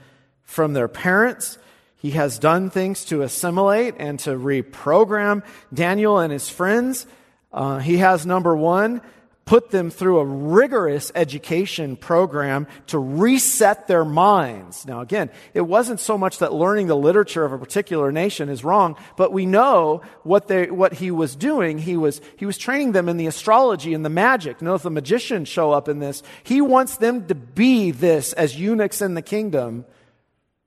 from 0.44 0.74
their 0.74 0.88
parents 0.88 1.58
he 2.02 2.12
has 2.12 2.40
done 2.40 2.72
things 2.72 3.06
to 3.06 3.22
assimilate 3.22 3.94
and 4.00 4.18
to 4.22 4.32
reprogram 4.32 5.44
Daniel 5.72 6.18
and 6.18 6.34
his 6.34 6.50
friends. 6.50 7.06
Uh, 7.54 7.78
he 7.78 7.98
has, 7.98 8.26
number 8.26 8.56
one, 8.56 9.02
put 9.46 9.70
them 9.70 9.92
through 9.92 10.18
a 10.18 10.26
rigorous 10.26 11.12
education 11.14 11.96
program 11.96 12.66
to 12.88 12.98
reset 12.98 13.88
their 13.88 14.04
minds. 14.04 14.88
Now, 14.88 15.02
again, 15.02 15.30
it 15.54 15.62
wasn't 15.62 16.00
so 16.00 16.18
much 16.18 16.40
that 16.40 16.52
learning 16.52 16.88
the 16.88 16.98
literature 16.98 17.46
of 17.46 17.54
a 17.54 17.60
particular 17.60 18.12
nation 18.12 18.50
is 18.50 18.64
wrong, 18.64 18.96
but 19.16 19.32
we 19.32 19.46
know 19.46 20.02
what 20.24 20.48
they, 20.48 20.72
what 20.72 20.94
he 20.94 21.12
was 21.12 21.36
doing. 21.36 21.78
He 21.78 21.98
was, 21.98 22.20
he 22.36 22.48
was 22.48 22.58
training 22.58 22.94
them 22.94 23.10
in 23.10 23.18
the 23.18 23.28
astrology 23.28 23.94
and 23.94 24.04
the 24.04 24.10
magic. 24.10 24.60
Notice 24.60 24.82
the 24.82 24.90
magicians 24.90 25.50
show 25.50 25.72
up 25.72 25.88
in 25.88 26.00
this. 26.00 26.24
He 26.42 26.62
wants 26.62 26.98
them 26.98 27.28
to 27.28 27.36
be 27.36 27.92
this 27.92 28.34
as 28.34 28.60
eunuchs 28.60 29.04
in 29.04 29.14
the 29.14 29.22
kingdom. 29.22 29.86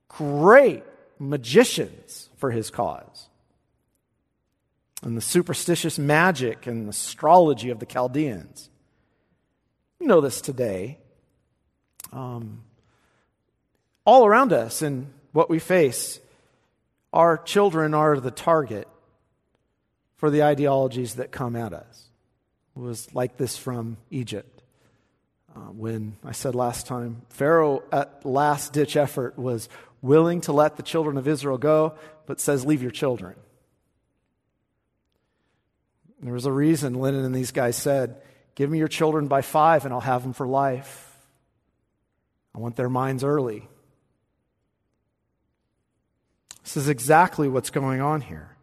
Great 0.07 0.85
magicians 1.19 2.29
for 2.37 2.51
his 2.51 2.71
cause. 2.71 3.29
And 5.03 5.17
the 5.17 5.21
superstitious 5.23 5.99
magic 5.99 6.67
and 6.67 6.89
astrology 6.89 7.71
of 7.71 7.79
the 7.79 7.87
Chaldeans. 7.87 8.71
You 10.01 10.07
know 10.07 10.21
this 10.21 10.41
today. 10.41 10.99
Um, 12.13 12.63
all 14.05 14.27
around 14.27 14.53
us 14.53 14.83
and 14.83 15.13
what 15.33 15.51
we 15.51 15.59
face, 15.59 16.21
our 17.13 17.37
children 17.37 17.95
are 17.95 18.19
the 18.19 18.31
target 18.31 18.89
for 20.17 20.31
the 20.31 20.43
ideologies 20.43 21.17
that 21.17 21.33
come 21.33 21.57
at 21.57 21.73
us. 21.73 22.09
It 22.77 22.81
was 22.81 23.13
like 23.15 23.37
this 23.37 23.57
from 23.57 23.97
Egypt. 24.11 24.63
Uh, 25.55 25.61
when 25.71 26.17
I 26.25 26.33
said 26.33 26.55
last 26.55 26.87
time, 26.87 27.23
Pharaoh 27.29 27.83
at 27.93 28.27
last 28.27 28.73
ditch 28.73 28.97
effort 28.97 29.39
was 29.39 29.69
willing 30.05 30.43
to 30.43 30.53
let 30.53 30.77
the 30.77 30.83
children 30.83 31.17
of 31.17 31.27
Israel 31.27 31.57
go, 31.57 31.95
but 32.27 32.39
says, 32.39 32.67
Leave 32.67 32.83
your 32.83 32.91
children. 32.91 33.35
There 36.21 36.35
was 36.35 36.47
a 36.47 36.53
reason 36.53 36.95
Lenin 36.95 37.25
and 37.25 37.35
these 37.35 37.53
guys 37.53 37.77
said, 37.77 38.21
Give 38.55 38.71
me 38.71 38.79
your 38.79 38.89
children 38.89 39.29
by 39.29 39.41
five 39.41 39.85
and 39.85 39.93
I'll 39.93 40.01
have 40.01 40.23
them 40.23 40.35
for 40.35 40.47
life. 40.47 41.11
I 42.55 42.59
want 42.59 42.77
their 42.77 42.89
minds 42.89 43.25
early. 43.25 43.67
This 46.63 46.77
is 46.77 46.89
exactly 46.89 47.49
what's 47.49 47.71
going 47.71 48.01
on 48.01 48.21
here. 48.21 48.57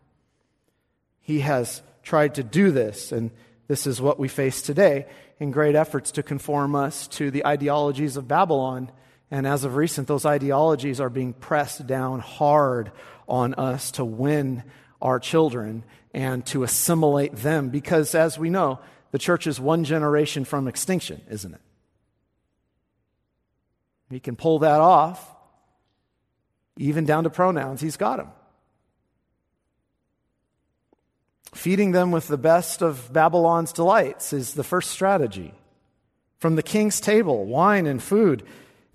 He 1.22 1.42
has 1.42 1.82
tried 2.04 2.36
to 2.36 2.44
do 2.44 2.72
this, 2.72 3.12
and 3.12 3.30
this 3.68 3.86
is 3.86 4.02
what 4.02 4.18
we 4.18 4.28
face 4.28 4.62
today 4.64 5.06
in 5.40 5.52
great 5.52 5.76
efforts 5.76 6.12
to 6.12 6.24
conform 6.24 6.76
us 6.76 7.08
to 7.10 7.30
the 7.30 7.46
ideologies 7.46 8.18
of 8.18 8.28
Babylon 8.28 8.92
and 9.32 9.48
as 9.48 9.64
of 9.64 9.76
recent, 9.78 10.10
those 10.10 10.26
ideologies 10.26 11.00
are 11.00 11.10
being 11.10 11.32
pressed 11.32 11.88
down 11.88 12.20
hard 12.20 12.92
on 13.30 13.54
us 13.54 13.92
to 13.92 14.04
win 14.04 14.64
our 15.02 15.20
children 15.20 15.86
and 16.14 16.46
to 16.48 16.64
assimilate 16.64 17.38
them 17.38 17.70
because, 17.70 18.14
as 18.14 18.38
we 18.38 18.50
know, 18.50 18.80
the 19.12 19.18
church 19.18 19.48
is 19.48 19.60
one 19.60 19.86
generation 19.86 20.44
from 20.44 20.68
extinction, 20.68 21.22
isn't 21.30 21.54
it? 21.54 21.62
He 24.10 24.20
can 24.20 24.36
pull 24.36 24.60
that 24.60 24.82
off, 24.82 25.26
even 26.78 27.06
down 27.06 27.24
to 27.24 27.30
pronouns. 27.30 27.80
He's 27.80 27.96
got 27.96 28.18
them. 28.18 28.32
Feeding 31.54 31.92
them 31.92 32.12
with 32.12 32.28
the 32.28 32.38
best 32.38 32.82
of 32.82 33.12
Babylon's 33.14 33.72
delights 33.72 34.34
is 34.34 34.54
the 34.54 34.64
first 34.64 34.92
strategy. 34.92 35.54
From 36.40 36.56
the 36.56 36.64
king's 36.64 37.00
table, 37.00 37.46
wine 37.46 37.86
and 37.88 38.04
food 38.04 38.44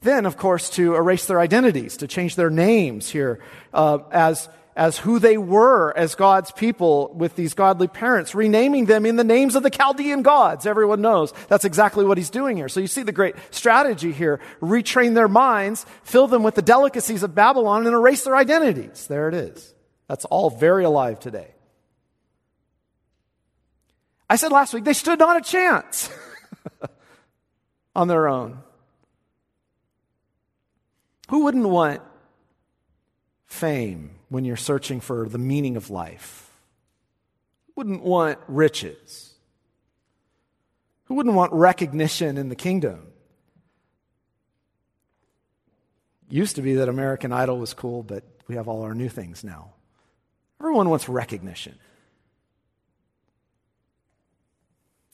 then, 0.03 0.27
of 0.27 0.37
course, 0.37 0.71
to 0.71 0.95
erase 0.95 1.27
their 1.27 1.41
identities, 1.41 1.97
to 1.99 2.07
change 2.07 2.37
their 2.37 2.51
names 2.51 3.09
here 3.09 3.41
uh, 3.73 3.99
as, 4.11 4.49
as 4.77 4.99
who 4.99 5.19
they 5.19 5.39
were 5.39 5.97
as 5.97 6.15
God's 6.15 6.53
people 6.53 7.13
with 7.15 7.35
these 7.35 7.55
godly 7.55 7.89
parents, 7.89 8.35
renaming 8.35 8.85
them 8.87 9.07
in 9.07 9.17
the 9.17 9.25
names 9.25 9.57
of 9.57 9.63
the 9.63 9.71
Chaldean 9.71 10.23
gods. 10.23 10.67
Everyone 10.67 11.01
knows 11.01 11.33
that's 11.49 11.65
exactly 11.65 12.05
what 12.05 12.19
he's 12.19 12.31
doing 12.31 12.57
here. 12.57 12.69
So 12.69 12.81
you 12.81 12.87
see 12.87 13.03
the 13.03 13.13
great 13.13 13.35
strategy 13.51 14.13
here. 14.13 14.41
Retrain 14.61 15.15
their 15.15 15.29
minds, 15.29 15.87
fill 16.03 16.27
them 16.27 16.43
with 16.43 16.55
the 16.55 16.63
delicacies 16.63 17.23
of 17.23 17.35
Babylon, 17.35 17.87
and 17.87 17.95
erase 17.95 18.25
their 18.25 18.37
identities. 18.37 19.07
There 19.07 19.29
it 19.29 19.35
is. 19.35 19.75
That's 20.09 20.25
all 20.27 20.51
very 20.51 20.85
alive 20.85 21.19
today. 21.19 21.49
I 24.29 24.37
said 24.37 24.53
last 24.53 24.75
week, 24.75 24.85
they 24.85 24.93
stood 24.93 25.19
not 25.19 25.37
a 25.37 25.41
chance. 25.41 26.11
on 27.97 28.09
their 28.09 28.29
own. 28.29 28.59
Who 31.29 31.45
wouldn't 31.45 31.69
want 31.69 32.03
fame 33.47 34.11
when 34.29 34.45
you're 34.45 34.57
searching 34.57 35.01
for 35.01 35.29
the 35.29 35.39
meaning 35.39 35.77
of 35.77 35.91
life? 35.91 36.51
Wouldn't 37.75 38.03
want 38.03 38.39
riches? 38.49 39.35
Who 41.05 41.15
wouldn't 41.15 41.35
want 41.35 41.53
recognition 41.53 42.37
in 42.39 42.49
the 42.49 42.57
kingdom? 42.57 43.09
Used 46.29 46.57
to 46.57 46.63
be 46.63 46.75
that 46.75 46.89
American 46.89 47.33
Idol 47.33 47.59
was 47.59 47.75
cool, 47.75 48.03
but 48.03 48.25
we 48.49 48.57
have 48.57 48.69
all 48.69 48.83
our 48.83 48.95
new 48.95 49.09
things 49.09 49.45
now. 49.45 49.73
Everyone 50.61 50.89
wants 50.89 51.09
recognition. 51.09 51.79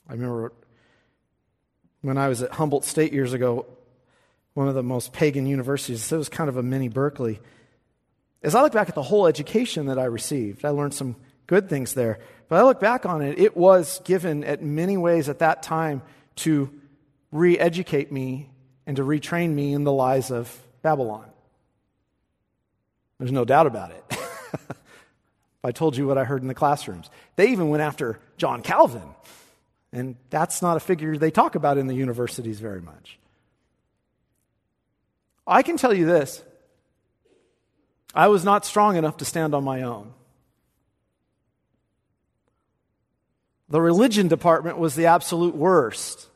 I 0.09 0.13
remember 0.13 0.53
when 2.01 2.19
I 2.19 2.29
was 2.29 2.43
at 2.43 2.53
Humboldt 2.53 2.85
State 2.85 3.13
years 3.13 3.33
ago, 3.33 3.67
one 4.55 4.69
of 4.69 4.75
the 4.75 4.83
most 4.83 5.13
pagan 5.13 5.47
universities, 5.47 6.11
it 6.13 6.17
was 6.17 6.29
kind 6.29 6.49
of 6.49 6.57
a 6.57 6.63
mini 6.63 6.89
Berkeley. 6.89 7.41
As 8.43 8.55
I 8.55 8.63
look 8.63 8.73
back 8.73 8.89
at 8.89 8.95
the 8.95 9.03
whole 9.03 9.27
education 9.27 9.87
that 9.87 9.99
I 9.99 10.05
received, 10.05 10.65
I 10.65 10.71
learned 10.71 10.95
some 10.95 11.17
good 11.47 11.69
things 11.69 11.95
there. 11.95 12.19
But 12.49 12.59
I 12.59 12.63
look 12.65 12.81
back 12.81 13.07
on 13.07 13.23
it, 13.23 13.39
it 13.39 13.57
was 13.57 14.01
given 14.05 14.45
at 14.45 14.63
many 14.63 14.97
ways 14.97 15.29
at 15.29 15.39
that 15.39 15.63
time 15.63 16.03
to 16.37 16.71
re 17.31 17.59
educate 17.59 18.13
me 18.13 18.51
and 18.87 18.97
to 18.97 19.03
retrain 19.03 19.55
me 19.55 19.73
in 19.73 19.85
the 19.85 19.93
lies 19.93 20.31
of 20.31 20.55
Babylon. 20.83 21.31
There's 23.19 23.33
no 23.33 23.45
doubt 23.45 23.67
about 23.67 23.93
it. 23.93 24.19
I 25.65 25.71
told 25.71 25.97
you 25.97 26.07
what 26.07 26.19
I 26.19 26.25
heard 26.25 26.43
in 26.43 26.49
the 26.49 26.55
classrooms. 26.55 27.09
They 27.37 27.49
even 27.49 27.69
went 27.69 27.83
after 27.83 28.19
John 28.37 28.63
Calvin. 28.63 29.15
And 29.93 30.17
that's 30.31 30.63
not 30.63 30.77
a 30.77 30.81
figure 30.81 31.17
they 31.17 31.31
talk 31.31 31.55
about 31.55 31.79
in 31.79 31.87
the 31.87 31.95
universities 31.95 32.59
very 32.59 32.81
much. 32.81 33.19
I 35.47 35.63
can 35.63 35.77
tell 35.77 35.93
you 35.93 36.07
this 36.07 36.43
I 38.15 38.29
was 38.29 38.45
not 38.45 38.65
strong 38.65 38.97
enough 38.97 39.19
to 39.19 39.25
stand 39.25 39.55
on 39.55 39.65
my 39.65 39.83
own. 39.83 40.13
The 43.69 43.81
religion 43.81 44.29
department 44.29 44.77
was 44.77 44.95
the 44.95 45.07
absolute 45.07 45.55
worst. 45.55 46.29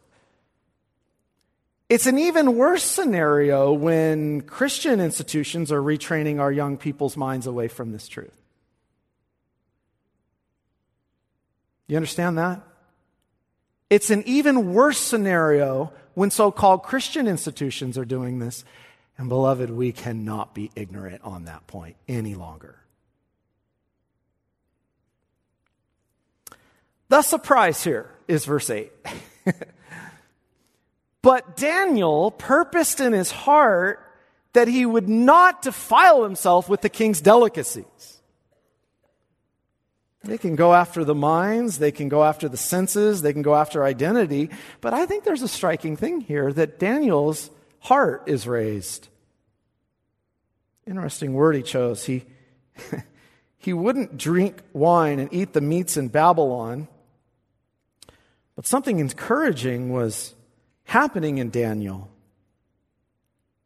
It's 1.88 2.06
an 2.06 2.18
even 2.18 2.56
worse 2.56 2.82
scenario 2.82 3.72
when 3.72 4.40
Christian 4.40 5.00
institutions 5.00 5.70
are 5.70 5.80
retraining 5.80 6.40
our 6.40 6.50
young 6.50 6.78
people's 6.78 7.16
minds 7.16 7.46
away 7.46 7.68
from 7.68 7.92
this 7.92 8.08
truth. 8.08 8.36
You 11.86 11.96
understand 11.96 12.38
that? 12.38 12.62
It's 13.88 14.10
an 14.10 14.24
even 14.26 14.72
worse 14.72 14.98
scenario 14.98 15.92
when 16.14 16.30
so 16.30 16.50
called 16.50 16.82
Christian 16.82 17.28
institutions 17.28 17.96
are 17.96 18.04
doing 18.04 18.40
this. 18.40 18.64
And, 19.18 19.28
beloved, 19.28 19.70
we 19.70 19.92
cannot 19.92 20.54
be 20.54 20.70
ignorant 20.76 21.22
on 21.24 21.46
that 21.46 21.66
point 21.66 21.96
any 22.06 22.34
longer. 22.34 22.76
The 27.08 27.22
surprise 27.22 27.82
here 27.82 28.10
is 28.28 28.44
verse 28.44 28.68
8. 28.68 28.92
but 31.22 31.56
Daniel 31.56 32.30
purposed 32.30 33.00
in 33.00 33.12
his 33.12 33.30
heart 33.30 34.02
that 34.52 34.68
he 34.68 34.84
would 34.84 35.08
not 35.08 35.62
defile 35.62 36.24
himself 36.24 36.68
with 36.68 36.80
the 36.80 36.88
king's 36.88 37.20
delicacies. 37.20 38.20
They 40.24 40.38
can 40.38 40.56
go 40.56 40.74
after 40.74 41.04
the 41.04 41.14
minds, 41.14 41.78
they 41.78 41.92
can 41.92 42.08
go 42.08 42.24
after 42.24 42.48
the 42.48 42.56
senses, 42.56 43.22
they 43.22 43.32
can 43.32 43.42
go 43.42 43.54
after 43.54 43.84
identity. 43.84 44.50
But 44.80 44.92
I 44.92 45.06
think 45.06 45.22
there's 45.22 45.42
a 45.42 45.48
striking 45.48 45.96
thing 45.96 46.20
here 46.20 46.52
that 46.52 46.80
Daniel's 46.80 47.50
heart 47.86 48.24
is 48.26 48.48
raised. 48.48 49.06
Interesting 50.88 51.34
word 51.34 51.54
he 51.54 51.62
chose. 51.62 52.04
He, 52.04 52.24
he 53.58 53.72
wouldn't 53.72 54.18
drink 54.18 54.60
wine 54.72 55.20
and 55.20 55.32
eat 55.32 55.52
the 55.52 55.60
meats 55.60 55.96
in 55.96 56.08
Babylon. 56.08 56.88
But 58.56 58.66
something 58.66 58.98
encouraging 58.98 59.92
was 59.92 60.34
happening 60.82 61.38
in 61.38 61.50
Daniel. 61.50 62.10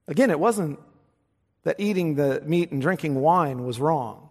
Again, 0.07 0.31
it 0.31 0.39
wasn't 0.39 0.79
that 1.63 1.77
eating 1.79 2.17
the 2.17 2.43
meat 2.45 2.73
and 2.73 2.83
drinking 2.83 3.15
wine 3.15 3.65
was 3.65 3.81
wrong. 3.81 4.29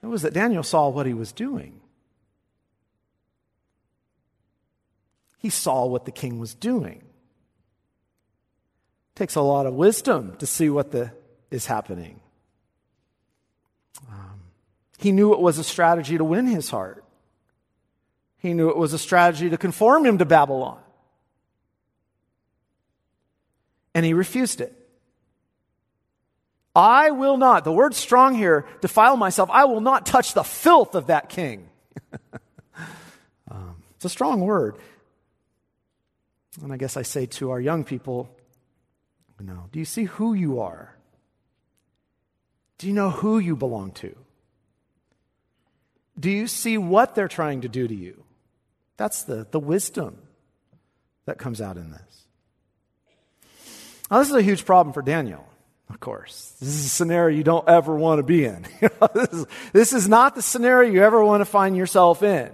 It 0.00 0.06
was 0.06 0.22
that 0.22 0.32
Daniel 0.32 0.62
saw 0.62 0.90
what 0.90 1.06
he 1.06 1.14
was 1.14 1.32
doing. 1.32 1.80
He 5.38 5.50
saw 5.50 5.86
what 5.86 6.04
the 6.04 6.12
king 6.12 6.38
was 6.38 6.54
doing. 6.54 7.02
Takes 9.16 9.34
a 9.34 9.40
lot 9.40 9.66
of 9.66 9.74
wisdom 9.74 10.36
to 10.36 10.46
see 10.46 10.70
what 10.70 10.92
the, 10.92 11.10
is 11.50 11.66
happening. 11.66 12.20
Um, 14.08 14.40
he 14.98 15.10
knew 15.10 15.32
it 15.32 15.40
was 15.40 15.58
a 15.58 15.64
strategy 15.64 16.18
to 16.18 16.24
win 16.24 16.46
his 16.46 16.70
heart. 16.70 17.02
He 18.38 18.52
knew 18.52 18.68
it 18.68 18.76
was 18.76 18.92
a 18.92 18.98
strategy 18.98 19.50
to 19.50 19.56
conform 19.56 20.06
him 20.06 20.18
to 20.18 20.24
Babylon. 20.24 20.78
And 23.94 24.04
he 24.04 24.12
refused 24.12 24.60
it. 24.60 24.74
I 26.74 27.10
will 27.10 27.38
not, 27.38 27.64
the 27.64 27.72
word 27.72 27.94
strong 27.94 28.34
here, 28.34 28.66
defile 28.82 29.16
myself. 29.16 29.48
I 29.50 29.64
will 29.64 29.80
not 29.80 30.04
touch 30.04 30.34
the 30.34 30.44
filth 30.44 30.94
of 30.94 31.06
that 31.06 31.30
king. 31.30 31.70
um, 33.50 33.76
it's 33.94 34.04
a 34.04 34.10
strong 34.10 34.42
word. 34.42 34.76
And 36.62 36.70
I 36.70 36.76
guess 36.76 36.98
I 36.98 37.02
say 37.02 37.24
to 37.26 37.50
our 37.50 37.60
young 37.60 37.82
people, 37.82 38.35
know, 39.44 39.68
do 39.70 39.78
you 39.78 39.84
see 39.84 40.04
who 40.04 40.32
you 40.32 40.60
are? 40.60 40.96
Do 42.78 42.86
you 42.86 42.92
know 42.92 43.10
who 43.10 43.38
you 43.38 43.56
belong 43.56 43.92
to? 43.92 44.16
Do 46.18 46.30
you 46.30 46.46
see 46.46 46.78
what 46.78 47.14
they're 47.14 47.28
trying 47.28 47.62
to 47.62 47.68
do 47.68 47.86
to 47.86 47.94
you? 47.94 48.24
That's 48.96 49.24
the, 49.24 49.46
the 49.50 49.60
wisdom 49.60 50.18
that 51.26 51.38
comes 51.38 51.60
out 51.60 51.76
in 51.76 51.90
this. 51.90 52.26
Now, 54.10 54.18
this 54.20 54.28
is 54.28 54.34
a 54.34 54.42
huge 54.42 54.64
problem 54.64 54.92
for 54.92 55.02
Daniel. 55.02 55.46
Of 55.90 56.00
course. 56.00 56.56
This 56.58 56.68
is 56.70 56.86
a 56.86 56.88
scenario 56.88 57.36
you 57.36 57.44
don't 57.44 57.68
ever 57.68 57.94
want 57.94 58.18
to 58.18 58.22
be 58.22 58.44
in. 58.44 58.66
this, 59.14 59.32
is, 59.32 59.46
this 59.72 59.92
is 59.92 60.08
not 60.08 60.34
the 60.34 60.42
scenario 60.42 60.90
you 60.90 61.02
ever 61.02 61.22
want 61.24 61.42
to 61.42 61.44
find 61.44 61.76
yourself 61.76 62.22
in. 62.22 62.50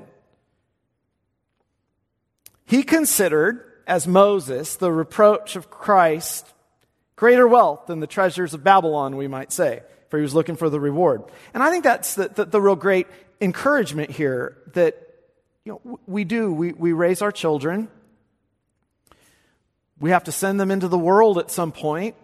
He 2.67 2.83
considered, 2.83 3.65
as 3.87 4.07
Moses, 4.07 4.77
the 4.77 4.93
reproach 4.93 5.57
of 5.57 5.71
Christ 5.71 6.53
greater 7.17 7.47
wealth 7.47 7.87
than 7.87 8.01
the 8.01 8.07
treasures 8.07 8.55
of 8.55 8.65
Babylon, 8.65 9.17
we 9.17 9.29
might 9.29 9.53
say, 9.53 9.83
for 10.09 10.19
he 10.19 10.23
was 10.23 10.35
looking 10.35 10.57
for 10.57 10.71
the 10.71 10.81
reward. 10.81 11.23
And 11.55 11.63
I 11.63 11.71
think 11.71 11.85
that's 11.85 12.15
the, 12.15 12.29
the, 12.29 12.45
the 12.45 12.61
real 12.61 12.77
great 12.77 13.07
encouragement 13.41 14.11
here 14.11 14.57
that 14.75 14.97
you 15.65 15.73
know, 15.85 16.01
we 16.07 16.25
do. 16.25 16.53
We, 16.53 16.73
we 16.73 16.93
raise 16.93 17.23
our 17.23 17.33
children. 17.33 17.89
We 20.01 20.11
have 20.11 20.25
to 20.25 20.33
send 20.33 20.59
them 20.59 20.71
into 20.71 20.89
the 20.89 20.99
world 20.99 21.39
at 21.39 21.51
some 21.51 21.71
point. 21.71 22.17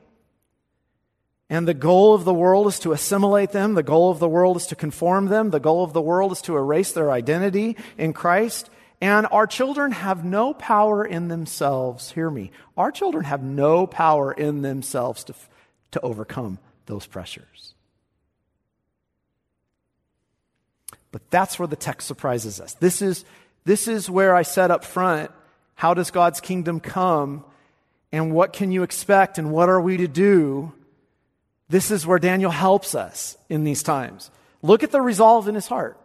And 1.50 1.66
the 1.66 1.74
goal 1.74 2.14
of 2.14 2.24
the 2.24 2.34
world 2.34 2.66
is 2.66 2.78
to 2.80 2.92
assimilate 2.92 3.52
them. 3.52 3.74
The 3.74 3.82
goal 3.82 4.10
of 4.10 4.18
the 4.18 4.28
world 4.28 4.56
is 4.56 4.66
to 4.66 4.76
conform 4.76 5.26
them. 5.26 5.50
The 5.50 5.60
goal 5.60 5.82
of 5.82 5.92
the 5.92 6.02
world 6.02 6.32
is 6.32 6.42
to 6.42 6.56
erase 6.56 6.92
their 6.92 7.10
identity 7.10 7.76
in 7.96 8.12
Christ. 8.12 8.68
And 9.00 9.26
our 9.30 9.46
children 9.46 9.92
have 9.92 10.24
no 10.24 10.52
power 10.52 11.04
in 11.04 11.28
themselves. 11.28 12.10
Hear 12.10 12.30
me. 12.30 12.50
Our 12.76 12.90
children 12.90 13.24
have 13.24 13.42
no 13.42 13.86
power 13.86 14.32
in 14.32 14.62
themselves 14.62 15.24
to, 15.24 15.34
to 15.92 16.00
overcome 16.00 16.58
those 16.86 17.06
pressures. 17.06 17.74
But 21.12 21.22
that's 21.30 21.58
where 21.58 21.68
the 21.68 21.76
text 21.76 22.08
surprises 22.08 22.60
us. 22.60 22.74
This 22.74 23.00
is, 23.00 23.24
this 23.64 23.88
is 23.88 24.10
where 24.10 24.34
I 24.34 24.42
said 24.42 24.70
up 24.70 24.84
front 24.84 25.30
how 25.74 25.94
does 25.94 26.10
God's 26.10 26.40
kingdom 26.40 26.80
come? 26.80 27.44
And 28.10 28.32
what 28.32 28.52
can 28.52 28.72
you 28.72 28.82
expect? 28.82 29.38
And 29.38 29.52
what 29.52 29.68
are 29.68 29.80
we 29.80 29.98
to 29.98 30.08
do? 30.08 30.72
This 31.68 31.92
is 31.92 32.04
where 32.04 32.18
Daniel 32.18 32.50
helps 32.50 32.96
us 32.96 33.36
in 33.48 33.62
these 33.62 33.84
times. 33.84 34.32
Look 34.60 34.82
at 34.82 34.90
the 34.90 35.00
resolve 35.00 35.46
in 35.46 35.54
his 35.54 35.68
heart. 35.68 35.96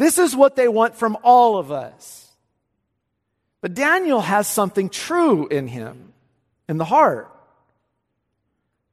This 0.00 0.16
is 0.16 0.34
what 0.34 0.56
they 0.56 0.66
want 0.66 0.96
from 0.96 1.18
all 1.22 1.58
of 1.58 1.70
us. 1.70 2.26
But 3.60 3.74
Daniel 3.74 4.22
has 4.22 4.46
something 4.46 4.88
true 4.88 5.46
in 5.46 5.68
him, 5.68 6.14
in 6.70 6.78
the 6.78 6.86
heart. 6.86 7.30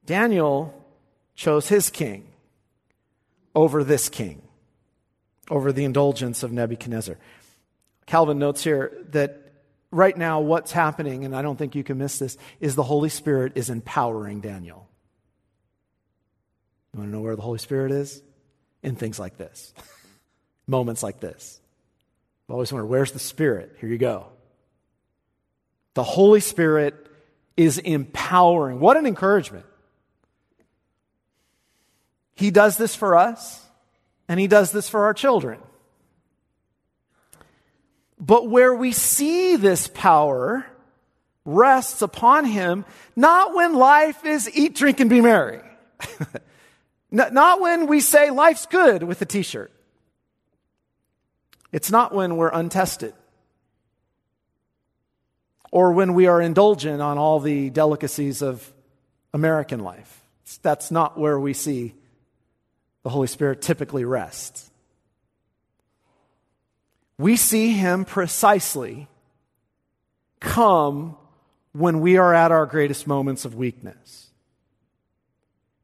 Daniel 0.06 0.74
chose 1.34 1.70
his 1.70 1.89
king 1.89 2.28
over 3.56 3.86
this 3.86 4.10
king, 4.10 4.41
over 5.50 5.72
the 5.72 5.86
indulgence 5.86 6.43
of 6.43 6.52
Nebuchadnezzar. 6.52 7.17
Calvin 8.06 8.38
notes 8.38 8.62
here 8.62 8.91
that 9.12 9.54
right 9.91 10.17
now, 10.17 10.41
what's 10.41 10.74
happening, 10.74 11.24
and 11.24 11.34
I 11.34 11.41
don't 11.41 11.56
think 11.56 11.74
you 11.74 11.86
can 11.86 12.00
miss 12.00 12.20
this, 12.20 12.38
is 12.60 12.76
the 12.76 12.84
Holy 12.84 13.08
Spirit 13.08 13.54
is 13.56 13.70
empowering 13.70 14.41
Daniel. 14.41 14.89
You 16.93 17.00
want 17.00 17.12
to 17.12 17.15
know 17.15 17.22
where 17.22 17.38
the 17.38 17.43
Holy 17.43 17.60
Spirit 17.60 17.93
is? 17.93 18.22
In 18.84 18.98
things 18.98 19.17
like 19.17 19.38
this, 19.38 19.74
moments 20.67 21.01
like 21.01 21.19
this. 21.19 21.60
I've 22.47 22.53
always 22.53 22.71
wondered, 22.71 22.88
where's 22.88 23.12
the 23.12 23.19
Spirit? 23.19 23.75
Here 23.80 23.89
you 23.89 23.97
go. 23.97 24.27
The 25.95 26.03
Holy 26.03 26.39
Spirit 26.39 27.08
is 27.56 27.77
empowering. 27.77 28.80
What 28.80 28.97
an 28.97 29.06
encouragement. 29.06 29.65
He 32.36 32.51
does 32.51 32.77
this 32.77 32.95
for 32.95 33.17
us, 33.17 33.65
and 34.27 34.39
He 34.39 34.47
does 34.47 34.71
this 34.71 34.88
for 34.88 35.06
our 35.06 35.13
children. 35.13 35.60
But 38.19 38.47
where 38.49 38.73
we 38.73 38.91
see 38.91 39.56
this 39.56 39.88
power 39.88 40.65
rests 41.45 42.01
upon 42.01 42.45
Him, 42.45 42.86
not 43.15 43.56
when 43.56 43.73
life 43.73 44.23
is 44.25 44.49
eat, 44.56 44.75
drink, 44.75 44.99
and 44.99 45.10
be 45.10 45.21
merry. 45.21 45.62
not 47.12 47.60
when 47.60 47.88
we 47.88 47.99
say 47.99 48.30
life's 48.30 48.67
good 48.67 49.01
with 49.01 49.21
a 49.21 49.25
t 49.25 49.41
shirt. 49.41 49.71
It's 51.78 51.92
not 51.92 52.12
when 52.12 52.38
we're 52.38 52.50
untested 52.50 53.13
or 55.70 55.92
when 55.92 56.16
we 56.16 56.26
are 56.26 56.42
indulgent 56.42 57.04
on 57.04 57.20
all 57.20 57.40
the 57.40 57.70
delicacies 57.70 58.42
of 58.42 58.74
American 59.32 59.82
life. 59.82 60.24
That's 60.63 60.90
not 60.90 61.20
where 61.20 61.40
we 61.40 61.54
see 61.54 61.94
the 63.04 63.12
Holy 63.12 63.28
Spirit 63.28 63.62
typically 63.62 64.06
rests. 64.06 64.72
We 67.20 67.36
see 67.36 67.74
Him 67.74 68.06
precisely 68.06 69.08
come 70.40 71.16
when 71.74 72.00
we 72.00 72.18
are 72.18 72.34
at 72.34 72.52
our 72.52 72.66
greatest 72.66 73.06
moments 73.06 73.46
of 73.46 73.54
weakness. 73.54 74.32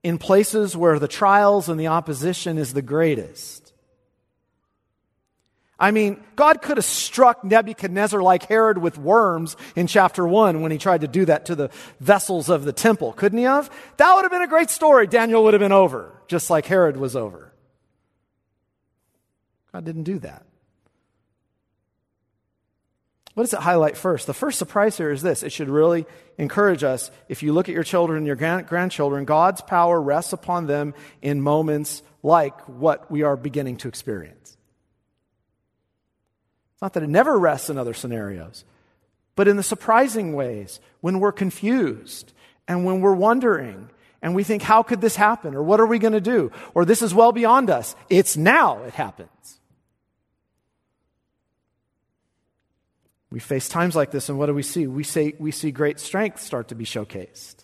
In 0.01 0.17
places 0.17 0.75
where 0.75 0.97
the 0.97 1.07
trials 1.07 1.69
and 1.69 1.79
the 1.79 1.85
opposition 1.85 2.57
is 2.57 2.73
the 2.73 2.81
greatest 2.81 3.72
I 5.79 5.91
mean, 5.91 6.23
God 6.35 6.61
could 6.61 6.77
have 6.77 6.85
struck 6.85 7.43
Nebuchadnezzar 7.43 8.21
like 8.21 8.43
Herod 8.43 8.77
with 8.77 8.97
worms 8.97 9.57
in 9.75 9.87
chapter 9.87 10.25
1 10.25 10.61
when 10.61 10.71
he 10.71 10.77
tried 10.77 11.01
to 11.01 11.07
do 11.07 11.25
that 11.25 11.47
to 11.47 11.55
the 11.55 11.69
vessels 11.99 12.49
of 12.49 12.63
the 12.63 12.73
temple, 12.73 13.13
couldn't 13.13 13.39
he 13.39 13.45
have? 13.45 13.71
That 13.97 14.13
would 14.15 14.21
have 14.21 14.31
been 14.31 14.43
a 14.43 14.47
great 14.47 14.69
story. 14.69 15.07
Daniel 15.07 15.43
would 15.43 15.53
have 15.53 15.61
been 15.61 15.71
over, 15.71 16.13
just 16.27 16.49
like 16.49 16.65
Herod 16.67 16.95
was 16.95 17.15
over. 17.15 17.51
God 19.71 19.83
didn't 19.83 20.03
do 20.03 20.19
that. 20.19 20.45
What 23.33 23.43
does 23.43 23.53
it 23.53 23.61
highlight 23.61 23.97
first? 23.97 24.27
The 24.27 24.33
first 24.33 24.59
surprise 24.59 24.95
here 24.95 25.11
is 25.11 25.23
this. 25.23 25.41
It 25.41 25.51
should 25.51 25.69
really 25.69 26.05
encourage 26.37 26.83
us. 26.83 27.09
If 27.27 27.41
you 27.41 27.51
look 27.51 27.67
at 27.67 27.73
your 27.73 27.83
children 27.83 28.17
and 28.17 28.27
your 28.27 28.35
grandchildren, 28.35 29.25
God's 29.25 29.61
power 29.61 29.99
rests 29.99 30.33
upon 30.33 30.67
them 30.67 30.93
in 31.21 31.41
moments 31.41 32.03
like 32.21 32.69
what 32.69 33.09
we 33.09 33.23
are 33.23 33.35
beginning 33.35 33.77
to 33.77 33.87
experience. 33.87 34.52
Not 36.83 36.91
that 36.93 37.03
it 37.03 37.09
never 37.09 37.39
rests 37.39 37.69
in 37.69 37.77
other 37.77 37.93
scenarios, 37.93 38.65
but 39.37 39.47
in 39.47 39.55
the 39.55 39.63
surprising 39.63 40.33
ways 40.33 40.81
when 40.99 41.21
we're 41.21 41.31
confused 41.31 42.33
and 42.67 42.83
when 42.83 42.99
we're 42.99 43.13
wondering 43.13 43.89
and 44.21 44.35
we 44.35 44.43
think, 44.43 44.63
how 44.63 44.83
could 44.83 44.99
this 44.99 45.15
happen? 45.15 45.55
Or 45.55 45.63
what 45.63 45.79
are 45.79 45.85
we 45.85 45.97
going 45.97 46.11
to 46.11 46.19
do? 46.19 46.51
Or 46.73 46.83
this 46.83 47.01
is 47.01 47.13
well 47.13 47.31
beyond 47.31 47.69
us. 47.69 47.95
It's 48.09 48.35
now 48.35 48.83
it 48.83 48.93
happens. 48.95 49.29
We 53.29 53.39
face 53.39 53.69
times 53.69 53.95
like 53.95 54.11
this, 54.11 54.27
and 54.27 54.37
what 54.37 54.47
do 54.47 54.53
we 54.53 54.61
see? 54.61 54.85
We, 54.85 55.05
say, 55.05 55.35
we 55.39 55.51
see 55.51 55.71
great 55.71 56.01
strength 56.01 56.41
start 56.41 56.67
to 56.67 56.75
be 56.75 56.83
showcased. 56.83 57.63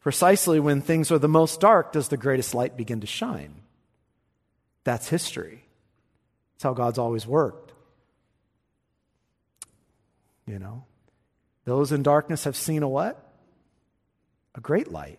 Precisely 0.00 0.58
when 0.58 0.80
things 0.80 1.12
are 1.12 1.18
the 1.18 1.28
most 1.28 1.60
dark, 1.60 1.92
does 1.92 2.08
the 2.08 2.16
greatest 2.16 2.54
light 2.54 2.78
begin 2.78 3.02
to 3.02 3.06
shine. 3.06 3.56
That's 4.84 5.10
history. 5.10 5.66
That's 6.60 6.64
how 6.64 6.74
God's 6.74 6.98
always 6.98 7.26
worked. 7.26 7.72
You 10.46 10.58
know, 10.58 10.84
those 11.64 11.90
in 11.90 12.02
darkness 12.02 12.44
have 12.44 12.54
seen 12.54 12.82
a 12.82 12.88
what? 12.88 13.18
A 14.54 14.60
great 14.60 14.92
light. 14.92 15.18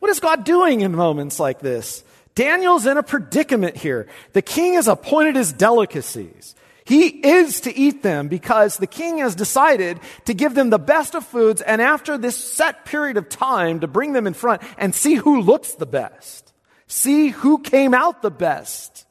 What 0.00 0.10
is 0.10 0.20
God 0.20 0.44
doing 0.44 0.82
in 0.82 0.94
moments 0.94 1.40
like 1.40 1.60
this? 1.60 2.04
Daniel's 2.34 2.84
in 2.84 2.98
a 2.98 3.02
predicament 3.02 3.74
here. 3.74 4.06
The 4.34 4.42
king 4.42 4.74
has 4.74 4.86
appointed 4.86 5.34
his 5.34 5.50
delicacies. 5.50 6.54
He 6.84 7.06
is 7.06 7.62
to 7.62 7.74
eat 7.74 8.02
them 8.02 8.28
because 8.28 8.76
the 8.76 8.86
king 8.86 9.16
has 9.16 9.34
decided 9.34 9.98
to 10.26 10.34
give 10.34 10.54
them 10.54 10.68
the 10.68 10.78
best 10.78 11.14
of 11.14 11.24
foods 11.24 11.62
and 11.62 11.80
after 11.80 12.18
this 12.18 12.36
set 12.36 12.84
period 12.84 13.16
of 13.16 13.30
time 13.30 13.80
to 13.80 13.86
bring 13.86 14.12
them 14.12 14.26
in 14.26 14.34
front 14.34 14.60
and 14.76 14.94
see 14.94 15.14
who 15.14 15.40
looks 15.40 15.72
the 15.72 15.86
best. 15.86 16.47
See 16.88 17.28
who 17.28 17.58
came 17.58 17.94
out 17.94 18.22
the 18.22 18.30
best, 18.30 19.06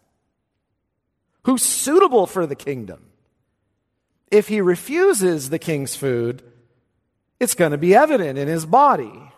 who's 1.44 1.62
suitable 1.62 2.28
for 2.28 2.46
the 2.46 2.56
kingdom. 2.56 3.06
If 4.30 4.50
he 4.50 4.60
refuses 4.60 5.50
the 5.50 5.60
king's 5.60 5.96
food, 5.96 6.44
it's 7.40 7.54
going 7.54 7.72
to 7.72 7.78
be 7.78 7.96
evident 7.96 8.38
in 8.38 8.48
his 8.48 8.66
body. 8.66 9.32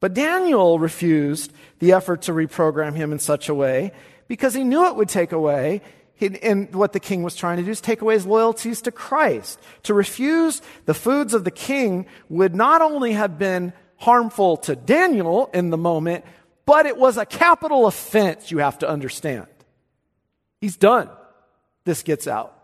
But 0.00 0.14
Daniel 0.14 0.78
refused 0.78 1.52
the 1.80 1.92
effort 1.92 2.22
to 2.22 2.32
reprogram 2.32 2.94
him 2.94 3.12
in 3.12 3.18
such 3.18 3.48
a 3.48 3.54
way 3.54 3.92
because 4.28 4.54
he 4.54 4.64
knew 4.64 4.86
it 4.86 4.96
would 4.96 5.08
take 5.08 5.32
away 5.32 5.82
and 6.20 6.72
what 6.74 6.92
the 6.92 7.00
king 7.00 7.22
was 7.22 7.34
trying 7.34 7.56
to 7.56 7.64
do 7.64 7.70
is 7.70 7.80
take 7.80 8.00
away 8.00 8.14
his 8.14 8.26
loyalties 8.26 8.82
to 8.82 8.92
Christ. 8.92 9.58
To 9.84 9.94
refuse 9.94 10.62
the 10.86 10.94
foods 10.94 11.34
of 11.34 11.44
the 11.44 11.50
king 11.50 12.06
would 12.28 12.54
not 12.54 12.82
only 12.82 13.12
have 13.12 13.38
been 13.38 13.72
harmful 13.96 14.56
to 14.58 14.76
Daniel 14.76 15.50
in 15.52 15.70
the 15.70 15.76
moment, 15.76 16.24
but 16.66 16.86
it 16.86 16.96
was 16.96 17.16
a 17.16 17.26
capital 17.26 17.86
offense, 17.86 18.50
you 18.50 18.58
have 18.58 18.78
to 18.78 18.88
understand. 18.88 19.46
He's 20.60 20.76
done. 20.76 21.10
This 21.84 22.02
gets 22.02 22.26
out. 22.26 22.56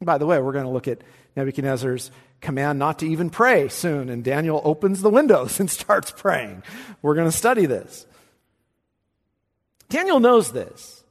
By 0.00 0.18
the 0.18 0.26
way, 0.26 0.40
we're 0.40 0.52
going 0.52 0.64
to 0.64 0.70
look 0.70 0.88
at 0.88 1.02
Nebuchadnezzar's 1.36 2.10
command 2.40 2.78
not 2.78 2.98
to 2.98 3.06
even 3.06 3.30
pray 3.30 3.68
soon, 3.68 4.08
and 4.08 4.24
Daniel 4.24 4.60
opens 4.64 5.00
the 5.00 5.10
windows 5.10 5.60
and 5.60 5.70
starts 5.70 6.10
praying. 6.10 6.62
We're 7.00 7.14
going 7.14 7.30
to 7.30 7.36
study 7.36 7.66
this. 7.66 8.06
Daniel 9.88 10.20
knows 10.20 10.52
this. 10.52 11.04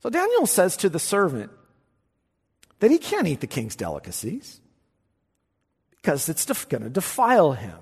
So 0.00 0.10
Daniel 0.10 0.46
says 0.46 0.76
to 0.78 0.88
the 0.88 0.98
servant 0.98 1.50
that 2.80 2.90
he 2.90 2.98
can't 2.98 3.26
eat 3.26 3.40
the 3.40 3.46
king's 3.46 3.74
delicacies 3.74 4.60
because 5.96 6.28
it's 6.28 6.44
going 6.66 6.82
to 6.82 6.90
defile 6.90 7.52
him. 7.52 7.78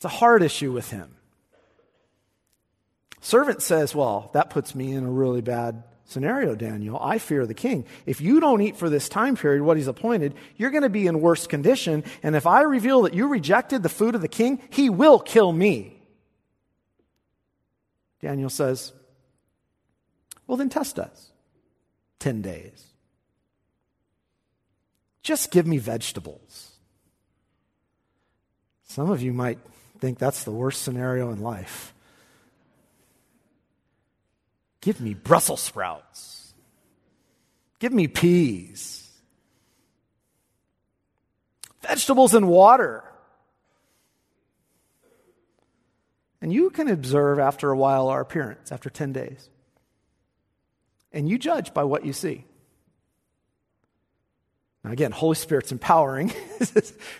It's 0.00 0.06
a 0.06 0.08
hard 0.08 0.42
issue 0.42 0.72
with 0.72 0.90
him. 0.90 1.14
Servant 3.20 3.60
says, 3.60 3.94
Well, 3.94 4.30
that 4.32 4.48
puts 4.48 4.74
me 4.74 4.92
in 4.92 5.04
a 5.04 5.10
really 5.10 5.42
bad 5.42 5.82
scenario, 6.06 6.54
Daniel. 6.54 6.98
I 6.98 7.18
fear 7.18 7.44
the 7.44 7.52
king. 7.52 7.84
If 8.06 8.22
you 8.22 8.40
don't 8.40 8.62
eat 8.62 8.78
for 8.78 8.88
this 8.88 9.10
time 9.10 9.36
period, 9.36 9.60
what 9.60 9.76
he's 9.76 9.88
appointed, 9.88 10.36
you're 10.56 10.70
going 10.70 10.84
to 10.84 10.88
be 10.88 11.06
in 11.06 11.20
worse 11.20 11.46
condition. 11.46 12.02
And 12.22 12.34
if 12.34 12.46
I 12.46 12.62
reveal 12.62 13.02
that 13.02 13.12
you 13.12 13.28
rejected 13.28 13.82
the 13.82 13.90
food 13.90 14.14
of 14.14 14.22
the 14.22 14.26
king, 14.26 14.62
he 14.70 14.88
will 14.88 15.18
kill 15.18 15.52
me. 15.52 16.00
Daniel 18.22 18.48
says, 18.48 18.94
Well, 20.46 20.56
then 20.56 20.70
test 20.70 20.98
us. 20.98 21.30
10 22.20 22.40
days. 22.40 22.86
Just 25.22 25.50
give 25.50 25.66
me 25.66 25.76
vegetables. 25.76 26.70
Some 28.84 29.10
of 29.10 29.20
you 29.20 29.34
might 29.34 29.58
think 30.00 30.18
that's 30.18 30.44
the 30.44 30.50
worst 30.50 30.82
scenario 30.82 31.30
in 31.30 31.40
life. 31.40 31.94
Give 34.80 35.00
me 35.00 35.14
Brussels 35.14 35.60
sprouts. 35.60 36.54
Give 37.78 37.92
me 37.92 38.08
peas. 38.08 39.10
Vegetables 41.82 42.34
and 42.34 42.48
water. 42.48 43.04
And 46.42 46.52
you 46.52 46.70
can 46.70 46.88
observe 46.88 47.38
after 47.38 47.70
a 47.70 47.76
while 47.76 48.08
our 48.08 48.20
appearance, 48.20 48.72
after 48.72 48.88
10 48.88 49.12
days. 49.12 49.48
And 51.12 51.28
you 51.28 51.38
judge 51.38 51.74
by 51.74 51.84
what 51.84 52.06
you 52.06 52.12
see. 52.12 52.44
Now, 54.82 54.92
again, 54.92 55.12
Holy 55.12 55.34
Spirit's 55.34 55.72
empowering. 55.72 56.32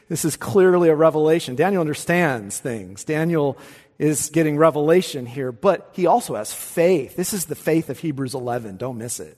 this 0.08 0.24
is 0.24 0.36
clearly 0.36 0.88
a 0.88 0.94
revelation. 0.94 1.56
Daniel 1.56 1.80
understands 1.80 2.58
things. 2.58 3.04
Daniel 3.04 3.58
is 3.98 4.30
getting 4.30 4.56
revelation 4.56 5.26
here, 5.26 5.52
but 5.52 5.90
he 5.92 6.06
also 6.06 6.36
has 6.36 6.54
faith. 6.54 7.16
This 7.16 7.34
is 7.34 7.46
the 7.46 7.54
faith 7.54 7.90
of 7.90 7.98
Hebrews 7.98 8.34
11. 8.34 8.78
Don't 8.78 8.96
miss 8.96 9.20
it. 9.20 9.36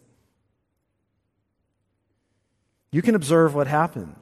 You 2.92 3.02
can 3.02 3.16
observe 3.16 3.54
what 3.54 3.66
happens. 3.66 4.16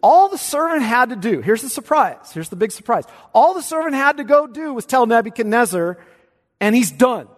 All 0.00 0.28
the 0.28 0.38
servant 0.38 0.82
had 0.82 1.10
to 1.10 1.16
do, 1.16 1.40
here's 1.40 1.62
the 1.62 1.68
surprise, 1.68 2.32
here's 2.32 2.48
the 2.48 2.56
big 2.56 2.72
surprise. 2.72 3.04
All 3.32 3.54
the 3.54 3.62
servant 3.62 3.94
had 3.94 4.16
to 4.16 4.24
go 4.24 4.46
do 4.46 4.74
was 4.74 4.84
tell 4.84 5.06
Nebuchadnezzar, 5.06 5.96
and 6.60 6.74
he's 6.74 6.90
done. 6.90 7.28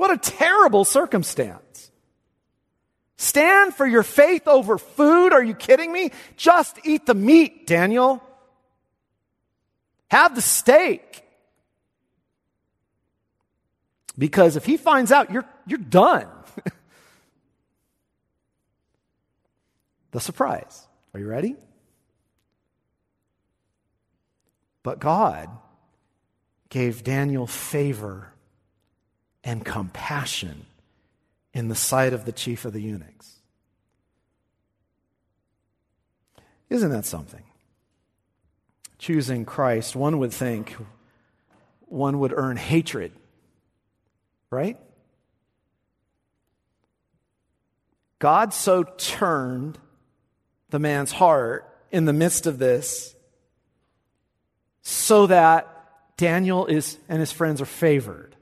What 0.00 0.10
a 0.10 0.16
terrible 0.16 0.86
circumstance. 0.86 1.90
Stand 3.18 3.74
for 3.74 3.86
your 3.86 4.02
faith 4.02 4.48
over 4.48 4.78
food? 4.78 5.34
Are 5.34 5.44
you 5.44 5.54
kidding 5.54 5.92
me? 5.92 6.12
Just 6.38 6.78
eat 6.84 7.04
the 7.04 7.12
meat, 7.12 7.66
Daniel. 7.66 8.22
Have 10.10 10.34
the 10.34 10.40
steak. 10.40 11.22
Because 14.16 14.56
if 14.56 14.64
he 14.64 14.78
finds 14.78 15.12
out, 15.12 15.30
you're, 15.30 15.44
you're 15.66 15.78
done. 15.78 16.28
the 20.12 20.20
surprise. 20.20 20.88
Are 21.12 21.20
you 21.20 21.28
ready? 21.28 21.56
But 24.82 24.98
God 24.98 25.50
gave 26.70 27.04
Daniel 27.04 27.46
favor 27.46 28.32
and 29.42 29.64
compassion 29.64 30.66
in 31.52 31.68
the 31.68 31.74
sight 31.74 32.12
of 32.12 32.24
the 32.24 32.32
chief 32.32 32.64
of 32.64 32.72
the 32.72 32.80
eunuchs. 32.80 33.36
Isn't 36.68 36.90
that 36.90 37.04
something? 37.04 37.42
Choosing 38.98 39.44
Christ, 39.44 39.96
one 39.96 40.18
would 40.18 40.32
think 40.32 40.76
one 41.90 42.20
would 42.20 42.32
earn 42.32 42.56
hatred, 42.56 43.12
right? 44.48 44.78
God 48.20 48.54
so 48.54 48.84
turned 48.84 49.78
the 50.68 50.78
man's 50.78 51.10
heart 51.10 51.66
in 51.90 52.04
the 52.04 52.12
midst 52.12 52.46
of 52.46 52.58
this 52.58 53.16
so 54.82 55.26
that 55.26 55.66
Daniel 56.16 56.66
is 56.66 56.96
and 57.08 57.18
his 57.18 57.32
friends 57.32 57.60
are 57.60 57.66
favored. 57.66 58.36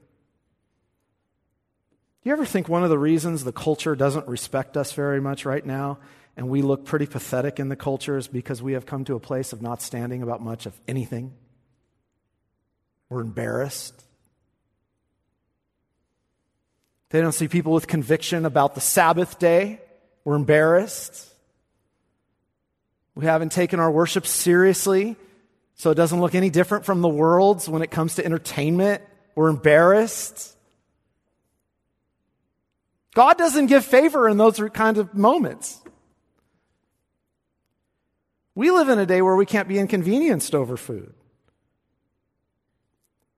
Do 2.23 2.29
you 2.29 2.33
ever 2.33 2.45
think 2.45 2.67
one 2.67 2.83
of 2.83 2.89
the 2.89 2.99
reasons 2.99 3.43
the 3.43 3.51
culture 3.51 3.95
doesn't 3.95 4.27
respect 4.27 4.75
us 4.75 4.91
very 4.91 5.21
much 5.21 5.45
right 5.45 5.65
now 5.65 5.99
and 6.39 6.47
we 6.47 6.61
look 6.61 6.85
pretty 6.85 7.05
pathetic 7.05 7.59
in 7.59 7.67
the 7.67 7.75
culture 7.75 8.17
is 8.17 8.29
because 8.29 8.61
we 8.61 8.71
have 8.71 8.85
come 8.85 9.03
to 9.03 9.15
a 9.15 9.19
place 9.19 9.51
of 9.51 9.61
not 9.61 9.81
standing 9.81 10.23
about 10.23 10.41
much 10.41 10.65
of 10.65 10.73
anything. 10.87 11.33
We're 13.09 13.19
embarrassed. 13.19 14.05
They 17.09 17.19
don't 17.19 17.33
see 17.33 17.49
people 17.49 17.73
with 17.73 17.87
conviction 17.87 18.45
about 18.45 18.73
the 18.73 18.79
Sabbath 18.79 19.37
day. 19.37 19.81
We're 20.23 20.37
embarrassed. 20.37 21.27
We 23.15 23.25
haven't 23.25 23.51
taken 23.51 23.81
our 23.81 23.91
worship 23.91 24.25
seriously, 24.25 25.17
so 25.75 25.91
it 25.91 25.95
doesn't 25.95 26.21
look 26.21 26.35
any 26.35 26.49
different 26.49 26.85
from 26.85 27.01
the 27.01 27.09
world's 27.09 27.67
when 27.67 27.81
it 27.81 27.91
comes 27.91 28.15
to 28.15 28.23
entertainment. 28.23 29.01
We're 29.35 29.49
embarrassed. 29.49 30.55
God 33.13 33.37
doesn't 33.37 33.67
give 33.67 33.85
favor 33.85 34.29
in 34.29 34.37
those 34.37 34.61
kind 34.73 34.97
of 34.97 35.13
moments. 35.13 35.81
We 38.55 38.71
live 38.71 38.89
in 38.89 38.99
a 38.99 39.05
day 39.05 39.21
where 39.21 39.35
we 39.35 39.45
can't 39.45 39.67
be 39.67 39.79
inconvenienced 39.79 40.53
over 40.53 40.77
food. 40.77 41.13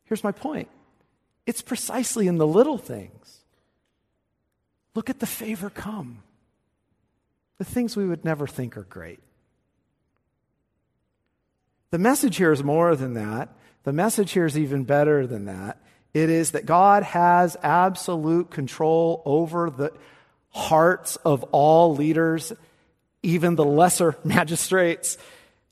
Here's 0.05 0.23
my 0.23 0.31
point 0.31 0.67
it's 1.45 1.61
precisely 1.61 2.27
in 2.27 2.37
the 2.37 2.47
little 2.47 2.77
things. 2.77 3.39
Look 4.93 5.09
at 5.09 5.19
the 5.19 5.27
favor 5.27 5.69
come, 5.69 6.23
the 7.57 7.63
things 7.63 7.95
we 7.95 8.05
would 8.05 8.25
never 8.25 8.45
think 8.45 8.75
are 8.75 8.83
great. 8.83 9.19
The 11.91 11.97
message 11.97 12.37
here 12.37 12.51
is 12.51 12.63
more 12.63 12.95
than 12.95 13.13
that. 13.13 13.49
The 13.83 13.93
message 13.93 14.31
here 14.31 14.45
is 14.45 14.57
even 14.57 14.83
better 14.83 15.27
than 15.27 15.45
that. 15.45 15.81
It 16.13 16.29
is 16.29 16.51
that 16.51 16.65
God 16.65 17.03
has 17.03 17.55
absolute 17.63 18.51
control 18.51 19.21
over 19.25 19.69
the 19.69 19.93
hearts 20.49 21.15
of 21.17 21.43
all 21.51 21.95
leaders 21.95 22.53
even 23.23 23.55
the 23.55 23.65
lesser 23.65 24.15
magistrates, 24.23 25.17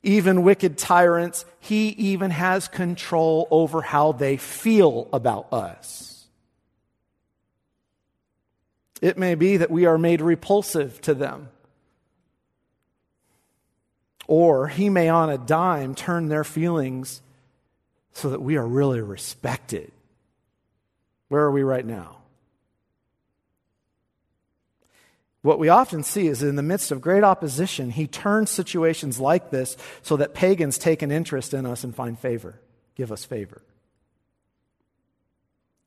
even 0.02 0.42
wicked 0.42 0.78
tyrants. 0.78 1.44
He 1.60 1.88
even 1.88 2.30
has 2.30 2.68
control 2.68 3.48
over 3.50 3.82
how 3.82 4.12
they 4.12 4.36
feel 4.36 5.08
about 5.12 5.52
us. 5.52 6.26
It 9.00 9.16
may 9.16 9.34
be 9.34 9.58
that 9.58 9.70
we 9.70 9.86
are 9.86 9.98
made 9.98 10.20
repulsive 10.20 11.00
to 11.02 11.14
them. 11.14 11.48
Or 14.26 14.68
he 14.68 14.90
may, 14.90 15.08
on 15.08 15.30
a 15.30 15.38
dime, 15.38 15.94
turn 15.94 16.28
their 16.28 16.44
feelings 16.44 17.20
so 18.12 18.30
that 18.30 18.42
we 18.42 18.56
are 18.56 18.66
really 18.66 19.00
respected. 19.00 19.90
Where 21.30 21.42
are 21.42 21.50
we 21.52 21.62
right 21.62 21.86
now? 21.86 22.16
What 25.42 25.60
we 25.60 25.68
often 25.68 26.02
see 26.02 26.26
is 26.26 26.42
in 26.42 26.56
the 26.56 26.62
midst 26.62 26.90
of 26.90 27.00
great 27.00 27.22
opposition, 27.22 27.90
he 27.90 28.08
turns 28.08 28.50
situations 28.50 29.20
like 29.20 29.50
this 29.50 29.76
so 30.02 30.16
that 30.16 30.34
pagans 30.34 30.76
take 30.76 31.02
an 31.02 31.12
interest 31.12 31.54
in 31.54 31.66
us 31.66 31.84
and 31.84 31.94
find 31.94 32.18
favor, 32.18 32.60
give 32.96 33.12
us 33.12 33.24
favor. 33.24 33.62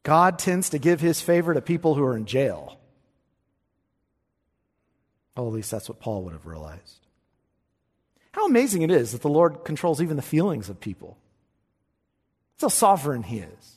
God 0.04 0.40
tends 0.40 0.70
to 0.70 0.80
give 0.80 1.02
his 1.02 1.20
favor 1.20 1.54
to 1.54 1.62
people 1.62 1.94
who 1.94 2.06
are 2.06 2.16
in 2.16 2.26
jail. 2.26 2.80
Oh, 5.36 5.48
at 5.48 5.54
least 5.54 5.72
that's 5.72 5.90
what 5.90 6.00
Paul 6.00 6.24
would 6.24 6.34
have 6.34 6.46
realized. 6.46 7.06
How 8.32 8.46
amazing 8.46 8.82
it 8.82 8.92
is 8.92 9.12
that 9.12 9.22
the 9.22 9.30
Lord 9.30 9.66
controls 9.66 10.02
even 10.02 10.16
the 10.16 10.22
feelings 10.22 10.70
of 10.70 10.80
people. 10.80 11.18
That's 12.56 12.62
how 12.62 12.96
sovereign 12.96 13.24
he 13.24 13.40
is. 13.40 13.73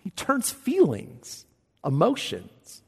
He 0.00 0.10
turns 0.10 0.50
feelings, 0.50 1.46
emotions, 1.84 2.82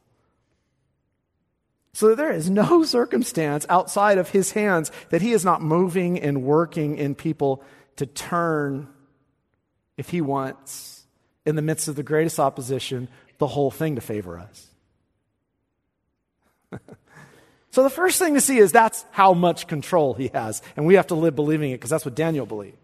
so 1.94 2.14
there 2.14 2.32
is 2.32 2.50
no 2.50 2.82
circumstance 2.84 3.66
outside 3.68 4.18
of 4.18 4.30
his 4.30 4.52
hands 4.52 4.90
that 5.10 5.22
he 5.22 5.32
is 5.32 5.44
not 5.44 5.62
moving 5.62 6.18
and 6.18 6.42
working 6.42 6.96
in 6.96 7.14
people 7.14 7.62
to 7.96 8.06
turn, 8.06 8.88
if 9.96 10.08
he 10.08 10.20
wants, 10.20 11.04
in 11.44 11.56
the 11.56 11.62
midst 11.62 11.88
of 11.88 11.96
the 11.96 12.02
greatest 12.02 12.40
opposition, 12.40 13.08
the 13.38 13.46
whole 13.46 13.70
thing 13.70 13.96
to 13.96 14.00
favor 14.00 14.38
us. 14.38 14.68
so 17.70 17.82
the 17.82 17.90
first 17.90 18.18
thing 18.18 18.34
to 18.34 18.40
see 18.40 18.58
is 18.58 18.72
that's 18.72 19.04
how 19.10 19.34
much 19.34 19.66
control 19.66 20.14
he 20.14 20.30
has. 20.32 20.62
And 20.76 20.86
we 20.86 20.94
have 20.94 21.08
to 21.08 21.14
live 21.14 21.36
believing 21.36 21.72
it 21.72 21.74
because 21.74 21.90
that's 21.90 22.04
what 22.04 22.14
Daniel 22.14 22.46
believed. 22.46 22.78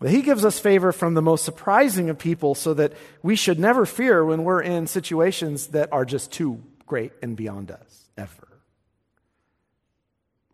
But 0.00 0.10
he 0.10 0.22
gives 0.22 0.46
us 0.46 0.58
favor 0.58 0.92
from 0.92 1.12
the 1.12 1.22
most 1.22 1.44
surprising 1.44 2.08
of 2.08 2.18
people 2.18 2.54
so 2.54 2.72
that 2.74 2.94
we 3.22 3.36
should 3.36 3.60
never 3.60 3.84
fear 3.84 4.24
when 4.24 4.44
we're 4.44 4.62
in 4.62 4.86
situations 4.86 5.68
that 5.68 5.92
are 5.92 6.06
just 6.06 6.32
too 6.32 6.62
great 6.86 7.12
and 7.22 7.36
beyond 7.36 7.70
us, 7.70 8.08
ever. 8.16 8.48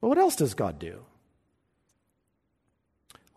But 0.01 0.09
what 0.09 0.19
else 0.19 0.35
does 0.35 0.55
God 0.55 0.81
do? 0.81 1.01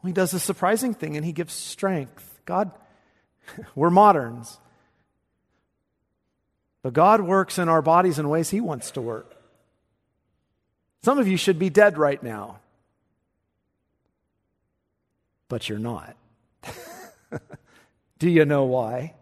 Well, 0.01 0.07
he 0.07 0.13
does 0.13 0.33
a 0.33 0.39
surprising 0.39 0.95
thing 0.95 1.15
and 1.15 1.23
he 1.23 1.31
gives 1.31 1.53
strength. 1.53 2.39
God, 2.45 2.71
we're 3.75 3.91
moderns. 3.91 4.59
But 6.81 6.93
God 6.93 7.21
works 7.21 7.59
in 7.59 7.69
our 7.69 7.83
bodies 7.83 8.17
in 8.17 8.29
ways 8.29 8.49
he 8.49 8.61
wants 8.61 8.91
to 8.91 9.01
work. 9.01 9.35
Some 11.03 11.19
of 11.19 11.27
you 11.27 11.37
should 11.37 11.59
be 11.59 11.69
dead 11.69 11.97
right 11.97 12.21
now, 12.21 12.59
but 15.49 15.67
you're 15.67 15.79
not. 15.79 16.15
do 18.19 18.29
you 18.29 18.45
know 18.45 18.63
why? 18.63 19.15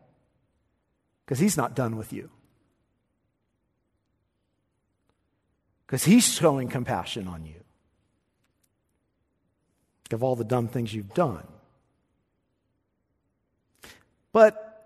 Because 1.25 1.39
he's 1.39 1.57
not 1.57 1.75
done 1.75 1.97
with 1.97 2.13
you. 2.13 2.29
because 5.87 6.03
he's 6.03 6.27
showing 6.27 6.67
compassion 6.67 7.27
on 7.27 7.45
you 7.45 7.53
of 10.11 10.23
all 10.23 10.35
the 10.35 10.43
dumb 10.43 10.67
things 10.67 10.93
you've 10.93 11.13
done. 11.13 11.45
But 14.31 14.85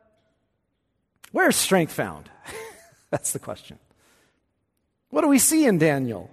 where's 1.31 1.55
strength 1.55 1.91
found? 1.91 2.29
That's 3.09 3.31
the 3.33 3.39
question. 3.39 3.77
What 5.09 5.21
do 5.21 5.27
we 5.27 5.39
see 5.39 5.65
in 5.65 5.77
Daniel? 5.77 6.31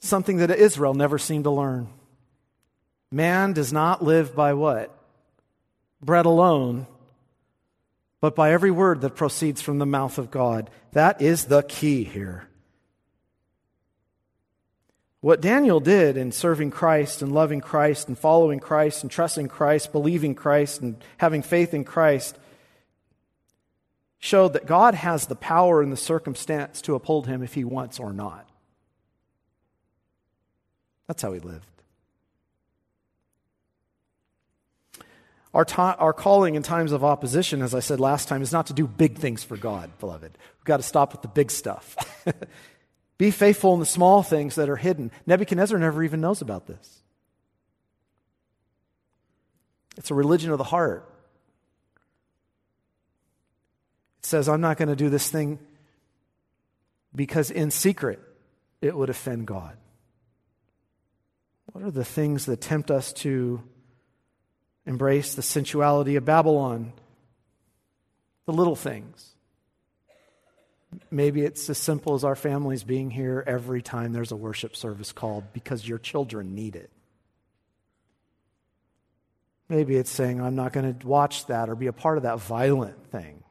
Something 0.00 0.38
that 0.38 0.50
Israel 0.50 0.94
never 0.94 1.18
seemed 1.18 1.44
to 1.44 1.50
learn. 1.50 1.88
Man 3.14 3.52
does 3.52 3.72
not 3.72 4.02
live 4.02 4.34
by 4.34 4.54
what? 4.54 4.90
Bread 6.02 6.26
alone, 6.26 6.88
but 8.20 8.34
by 8.34 8.50
every 8.50 8.72
word 8.72 9.02
that 9.02 9.14
proceeds 9.14 9.62
from 9.62 9.78
the 9.78 9.86
mouth 9.86 10.18
of 10.18 10.32
God. 10.32 10.68
That 10.94 11.22
is 11.22 11.44
the 11.44 11.62
key 11.62 12.02
here. 12.02 12.48
What 15.20 15.40
Daniel 15.40 15.78
did 15.78 16.16
in 16.16 16.32
serving 16.32 16.72
Christ 16.72 17.22
and 17.22 17.30
loving 17.30 17.60
Christ 17.60 18.08
and 18.08 18.18
following 18.18 18.58
Christ 18.58 19.04
and 19.04 19.10
trusting 19.12 19.46
Christ, 19.46 19.92
believing 19.92 20.34
Christ 20.34 20.80
and 20.80 20.96
having 21.18 21.42
faith 21.42 21.72
in 21.72 21.84
Christ 21.84 22.36
showed 24.18 24.54
that 24.54 24.66
God 24.66 24.96
has 24.96 25.28
the 25.28 25.36
power 25.36 25.80
and 25.80 25.92
the 25.92 25.96
circumstance 25.96 26.82
to 26.82 26.96
uphold 26.96 27.28
him 27.28 27.44
if 27.44 27.54
he 27.54 27.62
wants 27.62 28.00
or 28.00 28.12
not. 28.12 28.48
That's 31.06 31.22
how 31.22 31.32
he 31.32 31.38
lived. 31.38 31.73
Our, 35.54 35.64
ta- 35.64 35.94
our 36.00 36.12
calling 36.12 36.56
in 36.56 36.64
times 36.64 36.90
of 36.90 37.04
opposition, 37.04 37.62
as 37.62 37.76
I 37.76 37.80
said 37.80 38.00
last 38.00 38.26
time, 38.26 38.42
is 38.42 38.50
not 38.50 38.66
to 38.66 38.72
do 38.72 38.88
big 38.88 39.18
things 39.18 39.44
for 39.44 39.56
God, 39.56 39.96
beloved. 40.00 40.36
We've 40.58 40.64
got 40.64 40.78
to 40.78 40.82
stop 40.82 41.12
with 41.12 41.22
the 41.22 41.28
big 41.28 41.52
stuff. 41.52 41.96
Be 43.18 43.30
faithful 43.30 43.72
in 43.74 43.80
the 43.80 43.86
small 43.86 44.24
things 44.24 44.56
that 44.56 44.68
are 44.68 44.76
hidden. 44.76 45.12
Nebuchadnezzar 45.26 45.78
never 45.78 46.02
even 46.02 46.20
knows 46.20 46.42
about 46.42 46.66
this. 46.66 47.02
It's 49.96 50.10
a 50.10 50.14
religion 50.14 50.50
of 50.50 50.58
the 50.58 50.64
heart. 50.64 51.08
It 54.18 54.26
says, 54.26 54.48
I'm 54.48 54.60
not 54.60 54.76
going 54.76 54.88
to 54.88 54.96
do 54.96 55.08
this 55.08 55.30
thing 55.30 55.60
because 57.14 57.52
in 57.52 57.70
secret 57.70 58.18
it 58.82 58.96
would 58.96 59.08
offend 59.08 59.46
God. 59.46 59.76
What 61.66 61.84
are 61.84 61.92
the 61.92 62.04
things 62.04 62.46
that 62.46 62.60
tempt 62.60 62.90
us 62.90 63.12
to 63.12 63.62
embrace 64.86 65.34
the 65.34 65.42
sensuality 65.42 66.16
of 66.16 66.24
Babylon? 66.24 66.92
The 68.46 68.52
little 68.52 68.76
things. 68.76 69.30
Maybe 71.10 71.42
it's 71.42 71.68
as 71.70 71.78
simple 71.78 72.14
as 72.14 72.24
our 72.24 72.36
families 72.36 72.84
being 72.84 73.10
here 73.10 73.42
every 73.46 73.82
time 73.82 74.12
there's 74.12 74.32
a 74.32 74.36
worship 74.36 74.76
service 74.76 75.12
called 75.12 75.44
because 75.52 75.86
your 75.86 75.98
children 75.98 76.54
need 76.54 76.76
it. 76.76 76.90
Maybe 79.68 79.96
it's 79.96 80.10
saying, 80.10 80.40
I'm 80.40 80.54
not 80.54 80.72
going 80.72 80.94
to 80.94 81.06
watch 81.06 81.46
that 81.46 81.68
or 81.68 81.74
be 81.74 81.86
a 81.86 81.92
part 81.92 82.18
of 82.18 82.24
that 82.24 82.38
violent 82.38 83.10
thing. 83.10 83.42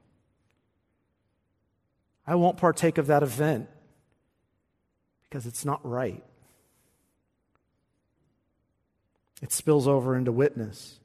I 2.26 2.36
won't 2.36 2.58
partake 2.58 2.98
of 2.98 3.08
that 3.08 3.24
event 3.24 3.68
because 5.24 5.46
it's 5.46 5.66
not 5.66 5.82
right. 5.84 6.24
It 9.42 9.52
spills 9.52 9.88
over 9.88 10.16
into 10.16 10.32
witness, 10.32 11.00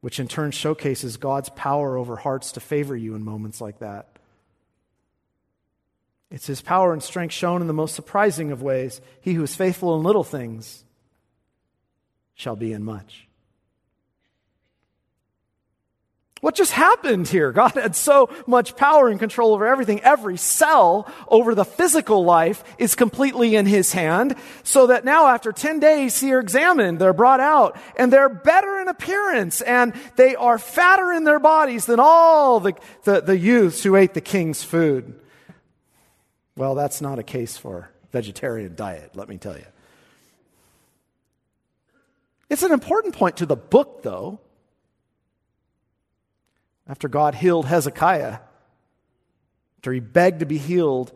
which 0.00 0.20
in 0.20 0.28
turn 0.28 0.50
showcases 0.50 1.16
God's 1.16 1.48
power 1.50 1.96
over 1.96 2.16
hearts 2.16 2.52
to 2.52 2.60
favor 2.60 2.96
you 2.96 3.14
in 3.14 3.22
moments 3.22 3.60
like 3.60 3.78
that. 3.80 4.06
It's 6.30 6.46
his 6.46 6.62
power 6.62 6.92
and 6.92 7.02
strength 7.02 7.32
shown 7.32 7.60
in 7.60 7.66
the 7.66 7.72
most 7.72 7.94
surprising 7.94 8.52
of 8.52 8.62
ways. 8.62 9.00
He 9.20 9.34
who 9.34 9.42
is 9.42 9.56
faithful 9.56 9.96
in 9.96 10.04
little 10.04 10.24
things 10.24 10.84
shall 12.34 12.56
be 12.56 12.72
in 12.72 12.84
much. 12.84 13.26
What 16.40 16.54
just 16.54 16.72
happened 16.72 17.28
here? 17.28 17.52
God 17.60 17.72
had 17.72 17.94
so 17.94 18.30
much 18.46 18.76
power 18.76 19.08
and 19.08 19.18
control 19.18 19.52
over 19.52 19.66
everything. 19.66 20.00
Every 20.00 20.36
cell 20.36 21.10
over 21.28 21.54
the 21.54 21.64
physical 21.64 22.24
life 22.24 22.64
is 22.78 22.94
completely 22.94 23.56
in 23.56 23.66
His 23.66 23.92
hand. 23.92 24.34
So 24.62 24.86
that 24.88 25.04
now 25.04 25.28
after 25.28 25.52
10 25.52 25.80
days, 25.80 26.20
they're 26.20 26.40
examined, 26.40 26.98
they're 26.98 27.12
brought 27.12 27.40
out, 27.40 27.78
and 27.96 28.12
they're 28.12 28.28
better 28.28 28.80
in 28.80 28.88
appearance, 28.88 29.60
and 29.60 29.92
they 30.16 30.34
are 30.34 30.58
fatter 30.58 31.12
in 31.12 31.24
their 31.24 31.38
bodies 31.38 31.86
than 31.86 32.00
all 32.00 32.60
the, 32.60 32.74
the, 33.04 33.20
the 33.20 33.38
youths 33.38 33.82
who 33.82 33.96
ate 33.96 34.14
the 34.14 34.20
king's 34.20 34.62
food. 34.62 35.14
Well, 36.56 36.74
that's 36.74 37.00
not 37.00 37.18
a 37.18 37.22
case 37.22 37.56
for 37.56 37.90
vegetarian 38.12 38.74
diet, 38.74 39.12
let 39.14 39.28
me 39.28 39.38
tell 39.38 39.56
you. 39.56 39.66
It's 42.48 42.64
an 42.64 42.72
important 42.72 43.14
point 43.14 43.36
to 43.36 43.46
the 43.46 43.56
book, 43.56 44.02
though. 44.02 44.40
After 46.90 47.06
God 47.06 47.36
healed 47.36 47.66
Hezekiah, 47.66 48.38
after 49.78 49.92
he 49.92 50.00
begged 50.00 50.40
to 50.40 50.46
be 50.46 50.58
healed, 50.58 51.12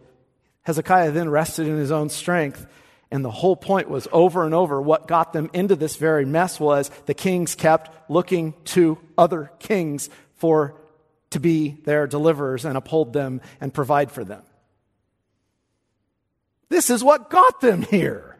Hezekiah 0.62 1.10
then 1.10 1.28
rested 1.28 1.66
in 1.66 1.76
his 1.78 1.90
own 1.90 2.10
strength. 2.10 2.64
And 3.10 3.24
the 3.24 3.30
whole 3.32 3.56
point 3.56 3.90
was 3.90 4.06
over 4.12 4.44
and 4.44 4.54
over 4.54 4.80
what 4.80 5.08
got 5.08 5.32
them 5.32 5.50
into 5.52 5.74
this 5.74 5.96
very 5.96 6.24
mess 6.24 6.60
was 6.60 6.92
the 7.06 7.14
kings 7.14 7.56
kept 7.56 7.90
looking 8.08 8.54
to 8.66 8.98
other 9.18 9.50
kings 9.58 10.10
for 10.36 10.76
to 11.30 11.40
be 11.40 11.80
their 11.84 12.06
deliverers 12.06 12.64
and 12.64 12.76
uphold 12.76 13.12
them 13.12 13.40
and 13.60 13.74
provide 13.74 14.12
for 14.12 14.22
them. 14.22 14.42
This 16.68 16.88
is 16.88 17.02
what 17.02 17.30
got 17.30 17.60
them 17.60 17.82
here. 17.82 18.33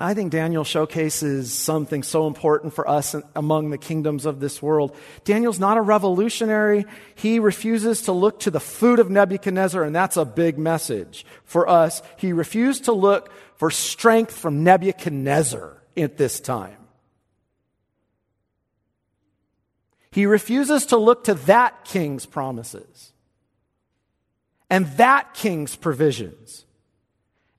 I 0.00 0.14
think 0.14 0.30
Daniel 0.30 0.62
showcases 0.62 1.52
something 1.52 2.04
so 2.04 2.28
important 2.28 2.72
for 2.72 2.88
us 2.88 3.16
among 3.34 3.70
the 3.70 3.78
kingdoms 3.78 4.26
of 4.26 4.38
this 4.38 4.62
world. 4.62 4.94
Daniel's 5.24 5.58
not 5.58 5.76
a 5.76 5.82
revolutionary. 5.82 6.86
He 7.16 7.40
refuses 7.40 8.02
to 8.02 8.12
look 8.12 8.40
to 8.40 8.52
the 8.52 8.60
food 8.60 9.00
of 9.00 9.10
Nebuchadnezzar, 9.10 9.82
and 9.82 9.94
that's 9.94 10.16
a 10.16 10.24
big 10.24 10.56
message 10.56 11.26
for 11.44 11.68
us. 11.68 12.00
He 12.16 12.32
refused 12.32 12.84
to 12.84 12.92
look 12.92 13.32
for 13.56 13.72
strength 13.72 14.32
from 14.32 14.62
Nebuchadnezzar 14.62 15.82
at 15.96 16.16
this 16.16 16.38
time. 16.38 16.76
He 20.12 20.26
refuses 20.26 20.86
to 20.86 20.96
look 20.96 21.24
to 21.24 21.34
that 21.34 21.84
king's 21.84 22.24
promises 22.24 23.12
and 24.70 24.86
that 24.96 25.34
king's 25.34 25.74
provisions 25.74 26.64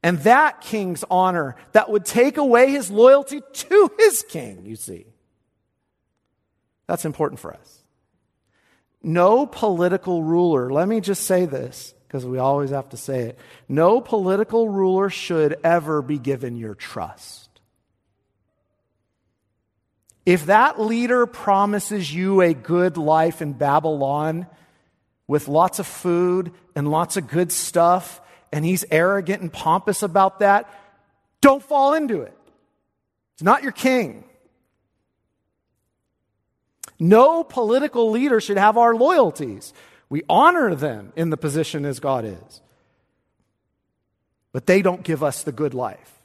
and 0.01 0.19
that 0.19 0.61
king's 0.61 1.03
honor 1.09 1.55
that 1.73 1.89
would 1.89 2.05
take 2.05 2.37
away 2.37 2.71
his 2.71 2.89
loyalty 2.89 3.41
to 3.51 3.91
his 3.97 4.23
king, 4.27 4.65
you 4.65 4.75
see. 4.75 5.05
That's 6.87 7.05
important 7.05 7.39
for 7.39 7.53
us. 7.53 7.83
No 9.03 9.45
political 9.45 10.23
ruler, 10.23 10.71
let 10.71 10.87
me 10.87 11.01
just 11.01 11.23
say 11.23 11.45
this 11.45 11.93
because 12.07 12.25
we 12.25 12.37
always 12.37 12.71
have 12.71 12.89
to 12.89 12.97
say 12.97 13.21
it. 13.29 13.39
No 13.67 14.01
political 14.01 14.67
ruler 14.67 15.09
should 15.09 15.57
ever 15.63 16.01
be 16.01 16.17
given 16.17 16.57
your 16.57 16.75
trust. 16.75 17.49
If 20.25 20.47
that 20.47 20.79
leader 20.79 21.25
promises 21.25 22.13
you 22.13 22.41
a 22.41 22.53
good 22.53 22.97
life 22.97 23.41
in 23.41 23.53
Babylon, 23.53 24.47
with 25.29 25.47
lots 25.47 25.77
of 25.77 25.85
food 25.85 26.51
and 26.75 26.89
lots 26.89 27.15
of 27.15 27.27
good 27.27 27.51
stuff, 27.51 28.19
and 28.51 28.65
he's 28.65 28.85
arrogant 28.91 29.41
and 29.41 29.51
pompous 29.51 30.03
about 30.03 30.39
that, 30.39 30.69
don't 31.41 31.63
fall 31.63 31.93
into 31.93 32.21
it. 32.21 32.37
It's 33.33 33.43
not 33.43 33.63
your 33.63 33.71
king. 33.71 34.25
No 36.99 37.43
political 37.43 38.11
leader 38.11 38.41
should 38.41 38.57
have 38.57 38.77
our 38.77 38.93
loyalties. 38.93 39.73
We 40.09 40.23
honor 40.27 40.75
them 40.75 41.13
in 41.15 41.29
the 41.29 41.37
position 41.37 41.85
as 41.85 41.99
God 41.99 42.25
is. 42.25 42.61
But 44.51 44.65
they 44.65 44.81
don't 44.81 45.03
give 45.03 45.23
us 45.23 45.43
the 45.43 45.51
good 45.51 45.73
life. 45.73 46.19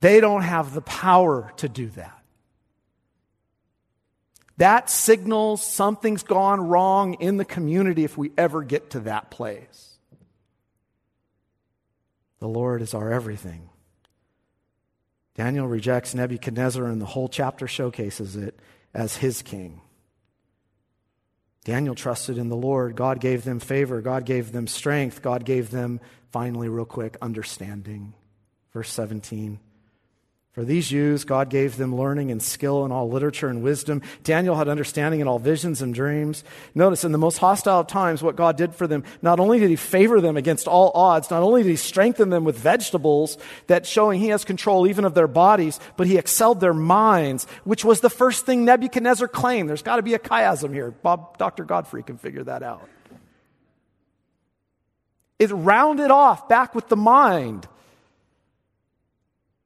They 0.00 0.20
don't 0.20 0.42
have 0.42 0.72
the 0.72 0.82
power 0.82 1.52
to 1.58 1.68
do 1.68 1.88
that. 1.90 2.23
That 4.56 4.88
signals 4.88 5.64
something's 5.64 6.22
gone 6.22 6.68
wrong 6.68 7.14
in 7.14 7.36
the 7.36 7.44
community 7.44 8.04
if 8.04 8.16
we 8.16 8.30
ever 8.38 8.62
get 8.62 8.90
to 8.90 9.00
that 9.00 9.30
place. 9.30 9.96
The 12.38 12.48
Lord 12.48 12.82
is 12.82 12.94
our 12.94 13.10
everything. 13.10 13.70
Daniel 15.34 15.66
rejects 15.66 16.14
Nebuchadnezzar, 16.14 16.84
and 16.84 17.00
the 17.00 17.06
whole 17.06 17.28
chapter 17.28 17.66
showcases 17.66 18.36
it 18.36 18.60
as 18.92 19.16
his 19.16 19.42
king. 19.42 19.80
Daniel 21.64 21.94
trusted 21.94 22.38
in 22.38 22.50
the 22.50 22.56
Lord. 22.56 22.94
God 22.94 23.20
gave 23.20 23.42
them 23.42 23.58
favor. 23.58 24.00
God 24.00 24.26
gave 24.26 24.52
them 24.52 24.66
strength. 24.66 25.22
God 25.22 25.44
gave 25.44 25.70
them, 25.70 25.98
finally, 26.30 26.68
real 26.68 26.84
quick, 26.84 27.16
understanding. 27.20 28.14
Verse 28.72 28.92
17. 28.92 29.58
For 30.54 30.62
these 30.62 30.88
Jews, 30.88 31.24
God 31.24 31.50
gave 31.50 31.76
them 31.76 31.96
learning 31.96 32.30
and 32.30 32.40
skill 32.40 32.84
in 32.84 32.92
all 32.92 33.10
literature 33.10 33.48
and 33.48 33.60
wisdom. 33.60 34.02
Daniel 34.22 34.54
had 34.54 34.68
understanding 34.68 35.18
in 35.18 35.26
all 35.26 35.40
visions 35.40 35.82
and 35.82 35.92
dreams. 35.92 36.44
Notice, 36.76 37.02
in 37.02 37.10
the 37.10 37.18
most 37.18 37.38
hostile 37.38 37.82
times, 37.82 38.22
what 38.22 38.36
God 38.36 38.56
did 38.56 38.72
for 38.72 38.86
them, 38.86 39.02
not 39.20 39.40
only 39.40 39.58
did 39.58 39.68
he 39.68 39.74
favor 39.74 40.20
them 40.20 40.36
against 40.36 40.68
all 40.68 40.92
odds, 40.94 41.28
not 41.28 41.42
only 41.42 41.64
did 41.64 41.70
he 41.70 41.76
strengthen 41.76 42.30
them 42.30 42.44
with 42.44 42.56
vegetables 42.56 43.36
that 43.66 43.84
showing 43.84 44.20
he 44.20 44.28
has 44.28 44.44
control 44.44 44.86
even 44.86 45.04
of 45.04 45.14
their 45.14 45.26
bodies, 45.26 45.80
but 45.96 46.06
he 46.06 46.18
excelled 46.18 46.60
their 46.60 46.72
minds, 46.72 47.48
which 47.64 47.84
was 47.84 48.00
the 48.00 48.08
first 48.08 48.46
thing 48.46 48.64
Nebuchadnezzar 48.64 49.26
claimed. 49.26 49.68
There's 49.68 49.82
got 49.82 49.96
to 49.96 50.02
be 50.02 50.14
a 50.14 50.20
chiasm 50.20 50.72
here. 50.72 50.92
Bob, 50.92 51.36
Dr. 51.36 51.64
Godfrey 51.64 52.04
can 52.04 52.16
figure 52.16 52.44
that 52.44 52.62
out. 52.62 52.88
It 55.40 55.50
rounded 55.50 56.12
off 56.12 56.48
back 56.48 56.76
with 56.76 56.88
the 56.88 56.96
mind 56.96 57.66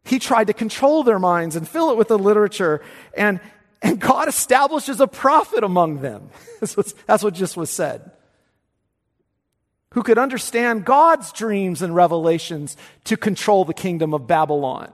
he 0.08 0.18
tried 0.18 0.46
to 0.46 0.54
control 0.54 1.02
their 1.02 1.18
minds 1.18 1.54
and 1.54 1.68
fill 1.68 1.90
it 1.90 1.98
with 1.98 2.08
the 2.08 2.18
literature. 2.18 2.80
And, 3.14 3.40
and 3.82 4.00
God 4.00 4.26
establishes 4.26 5.00
a 5.00 5.06
prophet 5.06 5.62
among 5.62 6.00
them. 6.00 6.30
That's, 7.06 7.22
what 7.22 7.34
just 7.34 7.58
was 7.58 7.68
said. 7.68 8.10
Who 9.92 10.02
could 10.02 10.16
understand 10.16 10.86
God's 10.86 11.30
dreams 11.32 11.82
and 11.82 11.94
revelations 11.94 12.76
to 13.04 13.18
control 13.18 13.66
the 13.66 13.74
kingdom 13.74 14.14
of 14.14 14.26
Babylon, 14.26 14.92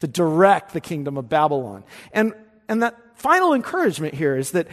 to 0.00 0.08
direct 0.08 0.72
the 0.72 0.80
kingdom 0.80 1.16
of 1.16 1.28
Babylon. 1.28 1.84
And, 2.12 2.34
and 2.68 2.82
that 2.82 2.96
final 3.14 3.54
encouragement 3.54 4.14
here 4.14 4.36
is 4.36 4.50
that 4.50 4.66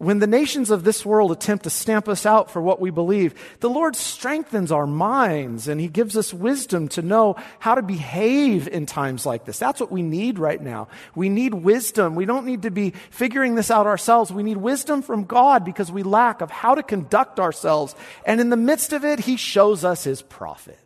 when 0.00 0.18
the 0.18 0.26
nations 0.26 0.70
of 0.70 0.82
this 0.82 1.04
world 1.04 1.30
attempt 1.30 1.64
to 1.64 1.70
stamp 1.70 2.08
us 2.08 2.24
out 2.24 2.50
for 2.50 2.62
what 2.62 2.80
we 2.80 2.88
believe, 2.88 3.34
the 3.60 3.68
Lord 3.68 3.94
strengthens 3.94 4.72
our 4.72 4.86
minds 4.86 5.68
and 5.68 5.78
He 5.78 5.88
gives 5.88 6.16
us 6.16 6.32
wisdom 6.32 6.88
to 6.88 7.02
know 7.02 7.36
how 7.58 7.74
to 7.74 7.82
behave 7.82 8.66
in 8.66 8.86
times 8.86 9.26
like 9.26 9.44
this. 9.44 9.58
That's 9.58 9.78
what 9.78 9.92
we 9.92 10.00
need 10.00 10.38
right 10.38 10.60
now. 10.60 10.88
We 11.14 11.28
need 11.28 11.52
wisdom. 11.52 12.14
We 12.14 12.24
don't 12.24 12.46
need 12.46 12.62
to 12.62 12.70
be 12.70 12.94
figuring 13.10 13.56
this 13.56 13.70
out 13.70 13.86
ourselves. 13.86 14.32
We 14.32 14.42
need 14.42 14.56
wisdom 14.56 15.02
from 15.02 15.24
God 15.24 15.66
because 15.66 15.92
we 15.92 16.02
lack 16.02 16.40
of 16.40 16.50
how 16.50 16.74
to 16.74 16.82
conduct 16.82 17.38
ourselves. 17.38 17.94
And 18.24 18.40
in 18.40 18.48
the 18.48 18.56
midst 18.56 18.94
of 18.94 19.04
it, 19.04 19.20
He 19.20 19.36
shows 19.36 19.84
us 19.84 20.04
His 20.04 20.22
prophet. 20.22 20.78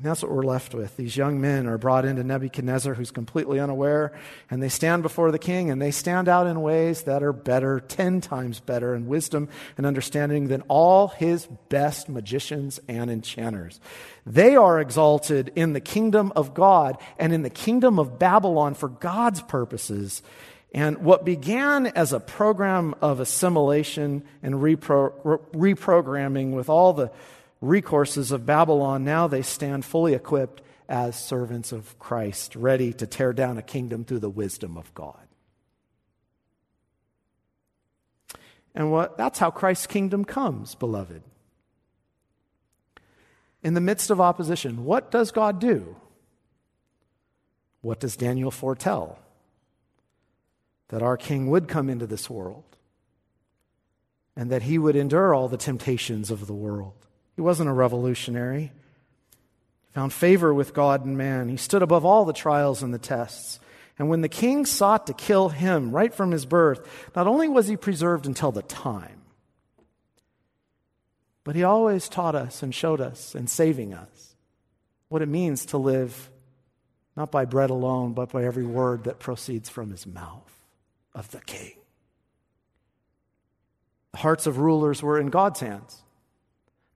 And 0.00 0.08
that's 0.08 0.22
what 0.22 0.32
we're 0.32 0.44
left 0.44 0.72
with. 0.72 0.96
These 0.96 1.18
young 1.18 1.42
men 1.42 1.66
are 1.66 1.76
brought 1.76 2.06
into 2.06 2.24
Nebuchadnezzar, 2.24 2.94
who's 2.94 3.10
completely 3.10 3.60
unaware, 3.60 4.18
and 4.50 4.62
they 4.62 4.70
stand 4.70 5.02
before 5.02 5.30
the 5.30 5.38
king, 5.38 5.70
and 5.70 5.80
they 5.80 5.90
stand 5.90 6.26
out 6.26 6.46
in 6.46 6.62
ways 6.62 7.02
that 7.02 7.22
are 7.22 7.34
better, 7.34 7.80
ten 7.80 8.22
times 8.22 8.60
better 8.60 8.94
in 8.94 9.08
wisdom 9.08 9.50
and 9.76 9.84
understanding 9.84 10.48
than 10.48 10.62
all 10.68 11.08
his 11.08 11.46
best 11.68 12.08
magicians 12.08 12.80
and 12.88 13.10
enchanters. 13.10 13.78
They 14.24 14.56
are 14.56 14.80
exalted 14.80 15.52
in 15.54 15.74
the 15.74 15.82
kingdom 15.82 16.32
of 16.34 16.54
God 16.54 16.96
and 17.18 17.34
in 17.34 17.42
the 17.42 17.50
kingdom 17.50 17.98
of 17.98 18.18
Babylon 18.18 18.72
for 18.72 18.88
God's 18.88 19.42
purposes. 19.42 20.22
And 20.72 20.96
what 20.98 21.26
began 21.26 21.88
as 21.88 22.14
a 22.14 22.20
program 22.20 22.94
of 23.02 23.20
assimilation 23.20 24.24
and 24.42 24.54
repro- 24.54 25.12
reprogramming 25.52 26.52
with 26.52 26.70
all 26.70 26.94
the 26.94 27.10
recourses 27.62 28.32
of 28.32 28.46
Babylon, 28.46 29.04
now 29.04 29.26
they 29.26 29.42
stand 29.42 29.84
fully 29.84 30.14
equipped 30.14 30.62
as 30.88 31.16
servants 31.16 31.72
of 31.72 31.98
Christ, 31.98 32.56
ready 32.56 32.92
to 32.94 33.06
tear 33.06 33.32
down 33.32 33.58
a 33.58 33.62
kingdom 33.62 34.04
through 34.04 34.18
the 34.18 34.30
wisdom 34.30 34.76
of 34.76 34.92
God. 34.94 35.16
And 38.74 38.90
what, 38.90 39.16
that's 39.16 39.38
how 39.38 39.50
Christ's 39.50 39.86
kingdom 39.86 40.24
comes, 40.24 40.74
beloved. 40.74 41.22
In 43.62 43.74
the 43.74 43.80
midst 43.80 44.10
of 44.10 44.20
opposition, 44.20 44.84
what 44.84 45.10
does 45.10 45.32
God 45.32 45.60
do? 45.60 45.96
What 47.82 48.00
does 48.00 48.16
Daniel 48.16 48.50
foretell? 48.50 49.18
That 50.88 51.02
our 51.02 51.16
king 51.16 51.48
would 51.50 51.68
come 51.68 51.88
into 51.88 52.06
this 52.06 52.30
world 52.30 52.64
and 54.34 54.50
that 54.50 54.62
he 54.62 54.78
would 54.78 54.96
endure 54.96 55.34
all 55.34 55.48
the 55.48 55.56
temptations 55.56 56.30
of 56.30 56.46
the 56.46 56.54
world 56.54 57.06
he 57.40 57.42
wasn't 57.42 57.70
a 57.70 57.72
revolutionary. 57.72 58.64
He 58.64 59.94
found 59.94 60.12
favor 60.12 60.52
with 60.52 60.74
God 60.74 61.06
and 61.06 61.16
man. 61.16 61.48
He 61.48 61.56
stood 61.56 61.80
above 61.80 62.04
all 62.04 62.26
the 62.26 62.34
trials 62.34 62.82
and 62.82 62.92
the 62.92 62.98
tests. 62.98 63.60
And 63.98 64.10
when 64.10 64.20
the 64.20 64.28
king 64.28 64.66
sought 64.66 65.06
to 65.06 65.14
kill 65.14 65.48
him 65.48 65.90
right 65.90 66.12
from 66.12 66.32
his 66.32 66.44
birth, 66.44 66.86
not 67.16 67.26
only 67.26 67.48
was 67.48 67.66
he 67.66 67.78
preserved 67.78 68.26
until 68.26 68.52
the 68.52 68.60
time, 68.60 69.22
but 71.42 71.56
he 71.56 71.62
always 71.62 72.10
taught 72.10 72.34
us 72.34 72.62
and 72.62 72.74
showed 72.74 73.00
us 73.00 73.34
and 73.34 73.48
saving 73.48 73.94
us 73.94 74.34
what 75.08 75.22
it 75.22 75.26
means 75.26 75.64
to 75.64 75.78
live 75.78 76.28
not 77.16 77.32
by 77.32 77.46
bread 77.46 77.70
alone, 77.70 78.12
but 78.12 78.32
by 78.32 78.44
every 78.44 78.66
word 78.66 79.04
that 79.04 79.18
proceeds 79.18 79.70
from 79.70 79.90
his 79.90 80.06
mouth 80.06 80.52
of 81.14 81.30
the 81.30 81.40
king. 81.40 81.72
The 84.12 84.18
hearts 84.18 84.46
of 84.46 84.58
rulers 84.58 85.02
were 85.02 85.18
in 85.18 85.28
God's 85.28 85.60
hands. 85.60 86.02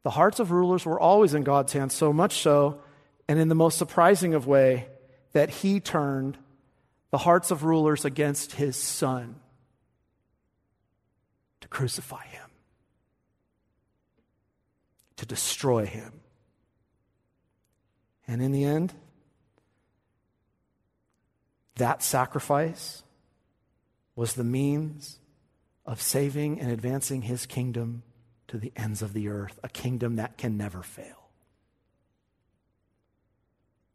The 0.05 0.11
hearts 0.11 0.39
of 0.39 0.53
rulers 0.53 0.85
were 0.87 1.01
always 1.01 1.35
in 1.35 1.43
God's 1.43 1.73
hands, 1.73 1.95
so 1.95 2.13
much 2.13 2.41
so, 2.43 2.81
and 3.27 3.39
in 3.39 3.49
the 3.49 3.55
most 3.55 3.79
surprising 3.79 4.35
of 4.35 4.47
way, 4.47 4.87
that 5.33 5.51
he 5.51 5.81
turned 5.81 6.39
the 7.11 7.19
hearts 7.19 7.51
of 7.51 7.65
rulers 7.65 8.05
against 8.05 8.53
his 8.53 8.77
son 8.77 9.37
to 11.61 11.69
crucify 11.69 12.25
him, 12.27 12.51
to 15.17 15.27
destroy 15.27 15.87
him. 15.87 16.13
And 18.29 18.43
in 18.43 18.53
the 18.53 18.65
end, 18.65 18.93
that 21.77 22.03
sacrifice 22.03 23.03
was 24.17 24.35
the 24.35 24.45
means 24.45 25.19
of 25.87 26.01
saving 26.03 26.61
and 26.61 26.71
advancing 26.71 27.23
his 27.23 27.47
kingdom 27.47 28.03
to 28.49 28.59
the 28.59 28.73
ends 28.77 29.03
of 29.03 29.13
the 29.13 29.29
earth, 29.29 29.59
a 29.63 29.69
kingdom 29.69 30.17
that 30.17 30.37
can 30.37 30.57
never 30.57 30.83
fail. 30.83 31.29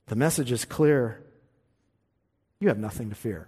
The 0.07 0.15
message 0.15 0.51
is 0.51 0.65
clear. 0.65 1.21
You 2.59 2.69
have 2.69 2.79
nothing 2.79 3.09
to 3.09 3.15
fear. 3.15 3.47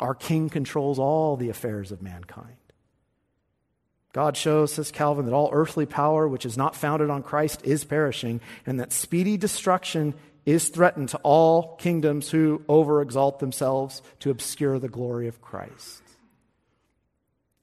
Our 0.00 0.14
king 0.14 0.48
controls 0.48 0.98
all 0.98 1.36
the 1.36 1.48
affairs 1.48 1.92
of 1.92 2.02
mankind. 2.02 2.56
God 4.12 4.36
shows, 4.36 4.72
says 4.72 4.90
Calvin, 4.90 5.26
that 5.26 5.34
all 5.34 5.50
earthly 5.52 5.86
power 5.86 6.26
which 6.26 6.46
is 6.46 6.56
not 6.56 6.74
founded 6.74 7.10
on 7.10 7.22
Christ 7.22 7.60
is 7.64 7.84
perishing, 7.84 8.40
and 8.66 8.80
that 8.80 8.92
speedy 8.92 9.36
destruction 9.36 10.14
is 10.46 10.68
threatened 10.68 11.10
to 11.10 11.18
all 11.18 11.76
kingdoms 11.76 12.30
who 12.30 12.62
overexalt 12.68 13.38
themselves 13.38 14.02
to 14.20 14.30
obscure 14.30 14.78
the 14.78 14.88
glory 14.88 15.28
of 15.28 15.42
Christ. 15.42 16.02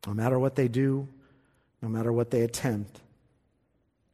No 0.06 0.14
matter 0.14 0.38
what 0.38 0.56
they 0.56 0.68
do, 0.68 1.08
no 1.86 1.92
matter 1.92 2.12
what 2.12 2.32
they 2.32 2.42
attempt. 2.42 3.00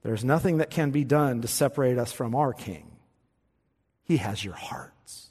There's 0.03 0.25
nothing 0.25 0.57
that 0.57 0.69
can 0.69 0.91
be 0.91 1.05
done 1.05 1.41
to 1.41 1.47
separate 1.47 1.97
us 1.97 2.11
from 2.11 2.35
our 2.35 2.51
King. 2.51 2.91
He 4.03 4.17
has 4.17 4.43
your 4.43 4.55
hearts. 4.55 5.29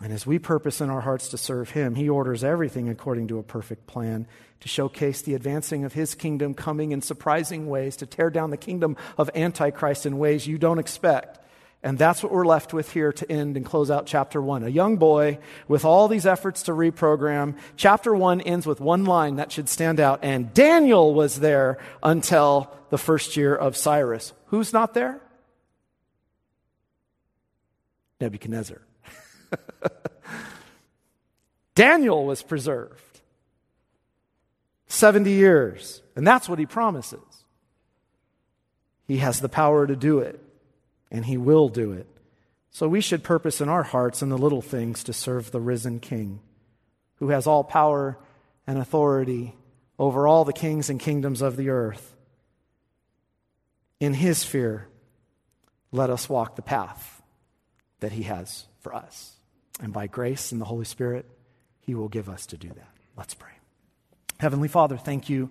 And 0.00 0.12
as 0.12 0.24
we 0.24 0.38
purpose 0.38 0.80
in 0.80 0.88
our 0.88 1.00
hearts 1.00 1.30
to 1.30 1.36
serve 1.36 1.70
Him, 1.70 1.96
He 1.96 2.08
orders 2.08 2.44
everything 2.44 2.88
according 2.88 3.26
to 3.28 3.40
a 3.40 3.42
perfect 3.42 3.88
plan 3.88 4.28
to 4.60 4.68
showcase 4.68 5.20
the 5.20 5.34
advancing 5.34 5.84
of 5.84 5.94
His 5.94 6.14
kingdom 6.14 6.54
coming 6.54 6.92
in 6.92 7.02
surprising 7.02 7.66
ways, 7.66 7.96
to 7.96 8.06
tear 8.06 8.30
down 8.30 8.50
the 8.50 8.56
kingdom 8.56 8.96
of 9.16 9.28
Antichrist 9.34 10.06
in 10.06 10.16
ways 10.16 10.46
you 10.46 10.58
don't 10.58 10.78
expect. 10.78 11.40
And 11.82 11.96
that's 11.96 12.22
what 12.22 12.32
we're 12.32 12.46
left 12.46 12.72
with 12.72 12.92
here 12.92 13.12
to 13.12 13.30
end 13.30 13.56
and 13.56 13.64
close 13.64 13.90
out 13.90 14.06
chapter 14.06 14.42
one. 14.42 14.64
A 14.64 14.68
young 14.68 14.96
boy 14.96 15.38
with 15.68 15.84
all 15.84 16.08
these 16.08 16.26
efforts 16.26 16.64
to 16.64 16.72
reprogram. 16.72 17.56
Chapter 17.76 18.14
one 18.14 18.40
ends 18.40 18.66
with 18.66 18.80
one 18.80 19.04
line 19.04 19.36
that 19.36 19.52
should 19.52 19.68
stand 19.68 20.00
out. 20.00 20.20
And 20.22 20.52
Daniel 20.52 21.14
was 21.14 21.38
there 21.38 21.78
until 22.02 22.72
the 22.90 22.98
first 22.98 23.36
year 23.36 23.54
of 23.54 23.76
Cyrus. 23.76 24.32
Who's 24.46 24.72
not 24.72 24.92
there? 24.94 25.20
Nebuchadnezzar. 28.20 28.82
Daniel 31.76 32.26
was 32.26 32.42
preserved 32.42 33.20
70 34.88 35.30
years. 35.30 36.02
And 36.16 36.26
that's 36.26 36.48
what 36.48 36.58
he 36.58 36.66
promises. 36.66 37.20
He 39.06 39.18
has 39.18 39.38
the 39.38 39.48
power 39.48 39.86
to 39.86 39.94
do 39.94 40.18
it 40.18 40.42
and 41.10 41.24
He 41.24 41.36
will 41.36 41.68
do 41.68 41.92
it. 41.92 42.06
So 42.70 42.88
we 42.88 43.00
should 43.00 43.22
purpose 43.24 43.60
in 43.60 43.68
our 43.68 43.82
hearts 43.82 44.22
in 44.22 44.28
the 44.28 44.38
little 44.38 44.62
things 44.62 45.04
to 45.04 45.12
serve 45.12 45.50
the 45.50 45.60
risen 45.60 46.00
King, 46.00 46.40
who 47.16 47.30
has 47.30 47.46
all 47.46 47.64
power 47.64 48.18
and 48.66 48.78
authority 48.78 49.54
over 49.98 50.28
all 50.28 50.44
the 50.44 50.52
kings 50.52 50.90
and 50.90 51.00
kingdoms 51.00 51.42
of 51.42 51.56
the 51.56 51.70
earth. 51.70 52.14
In 54.00 54.14
His 54.14 54.44
fear, 54.44 54.86
let 55.90 56.10
us 56.10 56.28
walk 56.28 56.54
the 56.54 56.62
path 56.62 57.22
that 58.00 58.12
He 58.12 58.24
has 58.24 58.66
for 58.80 58.94
us. 58.94 59.34
And 59.80 59.92
by 59.92 60.06
grace 60.06 60.52
and 60.52 60.60
the 60.60 60.66
Holy 60.66 60.84
Spirit, 60.84 61.26
He 61.80 61.94
will 61.94 62.08
give 62.08 62.28
us 62.28 62.46
to 62.46 62.56
do 62.56 62.68
that. 62.68 62.90
Let's 63.16 63.34
pray. 63.34 63.50
Heavenly 64.38 64.68
Father, 64.68 64.96
thank 64.96 65.28
you 65.28 65.50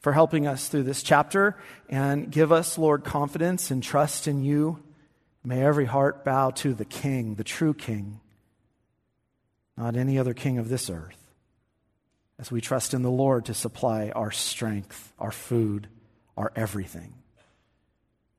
for 0.00 0.12
helping 0.12 0.46
us 0.46 0.68
through 0.68 0.82
this 0.82 1.02
chapter 1.02 1.56
and 1.88 2.30
give 2.30 2.52
us, 2.52 2.76
Lord, 2.76 3.02
confidence 3.02 3.70
and 3.70 3.82
trust 3.82 4.28
in 4.28 4.44
you 4.44 4.82
May 5.46 5.64
every 5.64 5.84
heart 5.84 6.24
bow 6.24 6.50
to 6.50 6.74
the 6.74 6.84
King, 6.84 7.36
the 7.36 7.44
true 7.44 7.72
King, 7.72 8.18
not 9.76 9.94
any 9.94 10.18
other 10.18 10.34
king 10.34 10.58
of 10.58 10.68
this 10.68 10.90
earth, 10.90 11.30
as 12.36 12.50
we 12.50 12.60
trust 12.60 12.92
in 12.92 13.02
the 13.02 13.12
Lord 13.12 13.44
to 13.44 13.54
supply 13.54 14.10
our 14.10 14.32
strength, 14.32 15.12
our 15.20 15.30
food, 15.30 15.86
our 16.36 16.50
everything. 16.56 17.14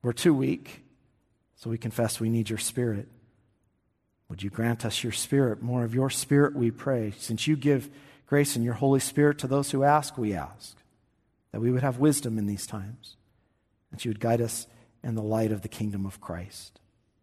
We're 0.01 0.11
too 0.11 0.33
weak, 0.33 0.83
so 1.55 1.69
we 1.69 1.77
confess 1.77 2.19
we 2.19 2.29
need 2.29 2.49
your 2.49 2.59
Spirit. 2.59 3.07
Would 4.27 4.43
you 4.43 4.49
grant 4.49 4.83
us 4.83 5.01
your 5.01 5.13
Spirit, 5.13 5.61
more 5.61 5.85
of 5.85 5.95
your 5.95 6.09
Spirit, 6.09 6.57
we 6.57 6.71
pray. 6.71 7.13
Since 7.17 7.47
you 7.47 7.55
give 7.55 7.89
grace 8.25 8.57
and 8.57 8.65
your 8.65 8.73
Holy 8.73 8.99
Spirit 8.99 9.37
to 9.37 9.47
those 9.47 9.71
who 9.71 9.85
ask, 9.85 10.17
we 10.17 10.33
ask 10.33 10.75
that 11.53 11.61
we 11.61 11.71
would 11.71 11.83
have 11.83 11.99
wisdom 11.99 12.37
in 12.37 12.47
these 12.47 12.67
times, 12.67 13.15
that 13.91 14.03
you 14.03 14.09
would 14.09 14.19
guide 14.19 14.41
us 14.41 14.67
in 15.01 15.15
the 15.15 15.23
light 15.23 15.53
of 15.53 15.61
the 15.61 15.69
kingdom 15.69 16.05
of 16.05 16.19
Christ. 16.19 16.81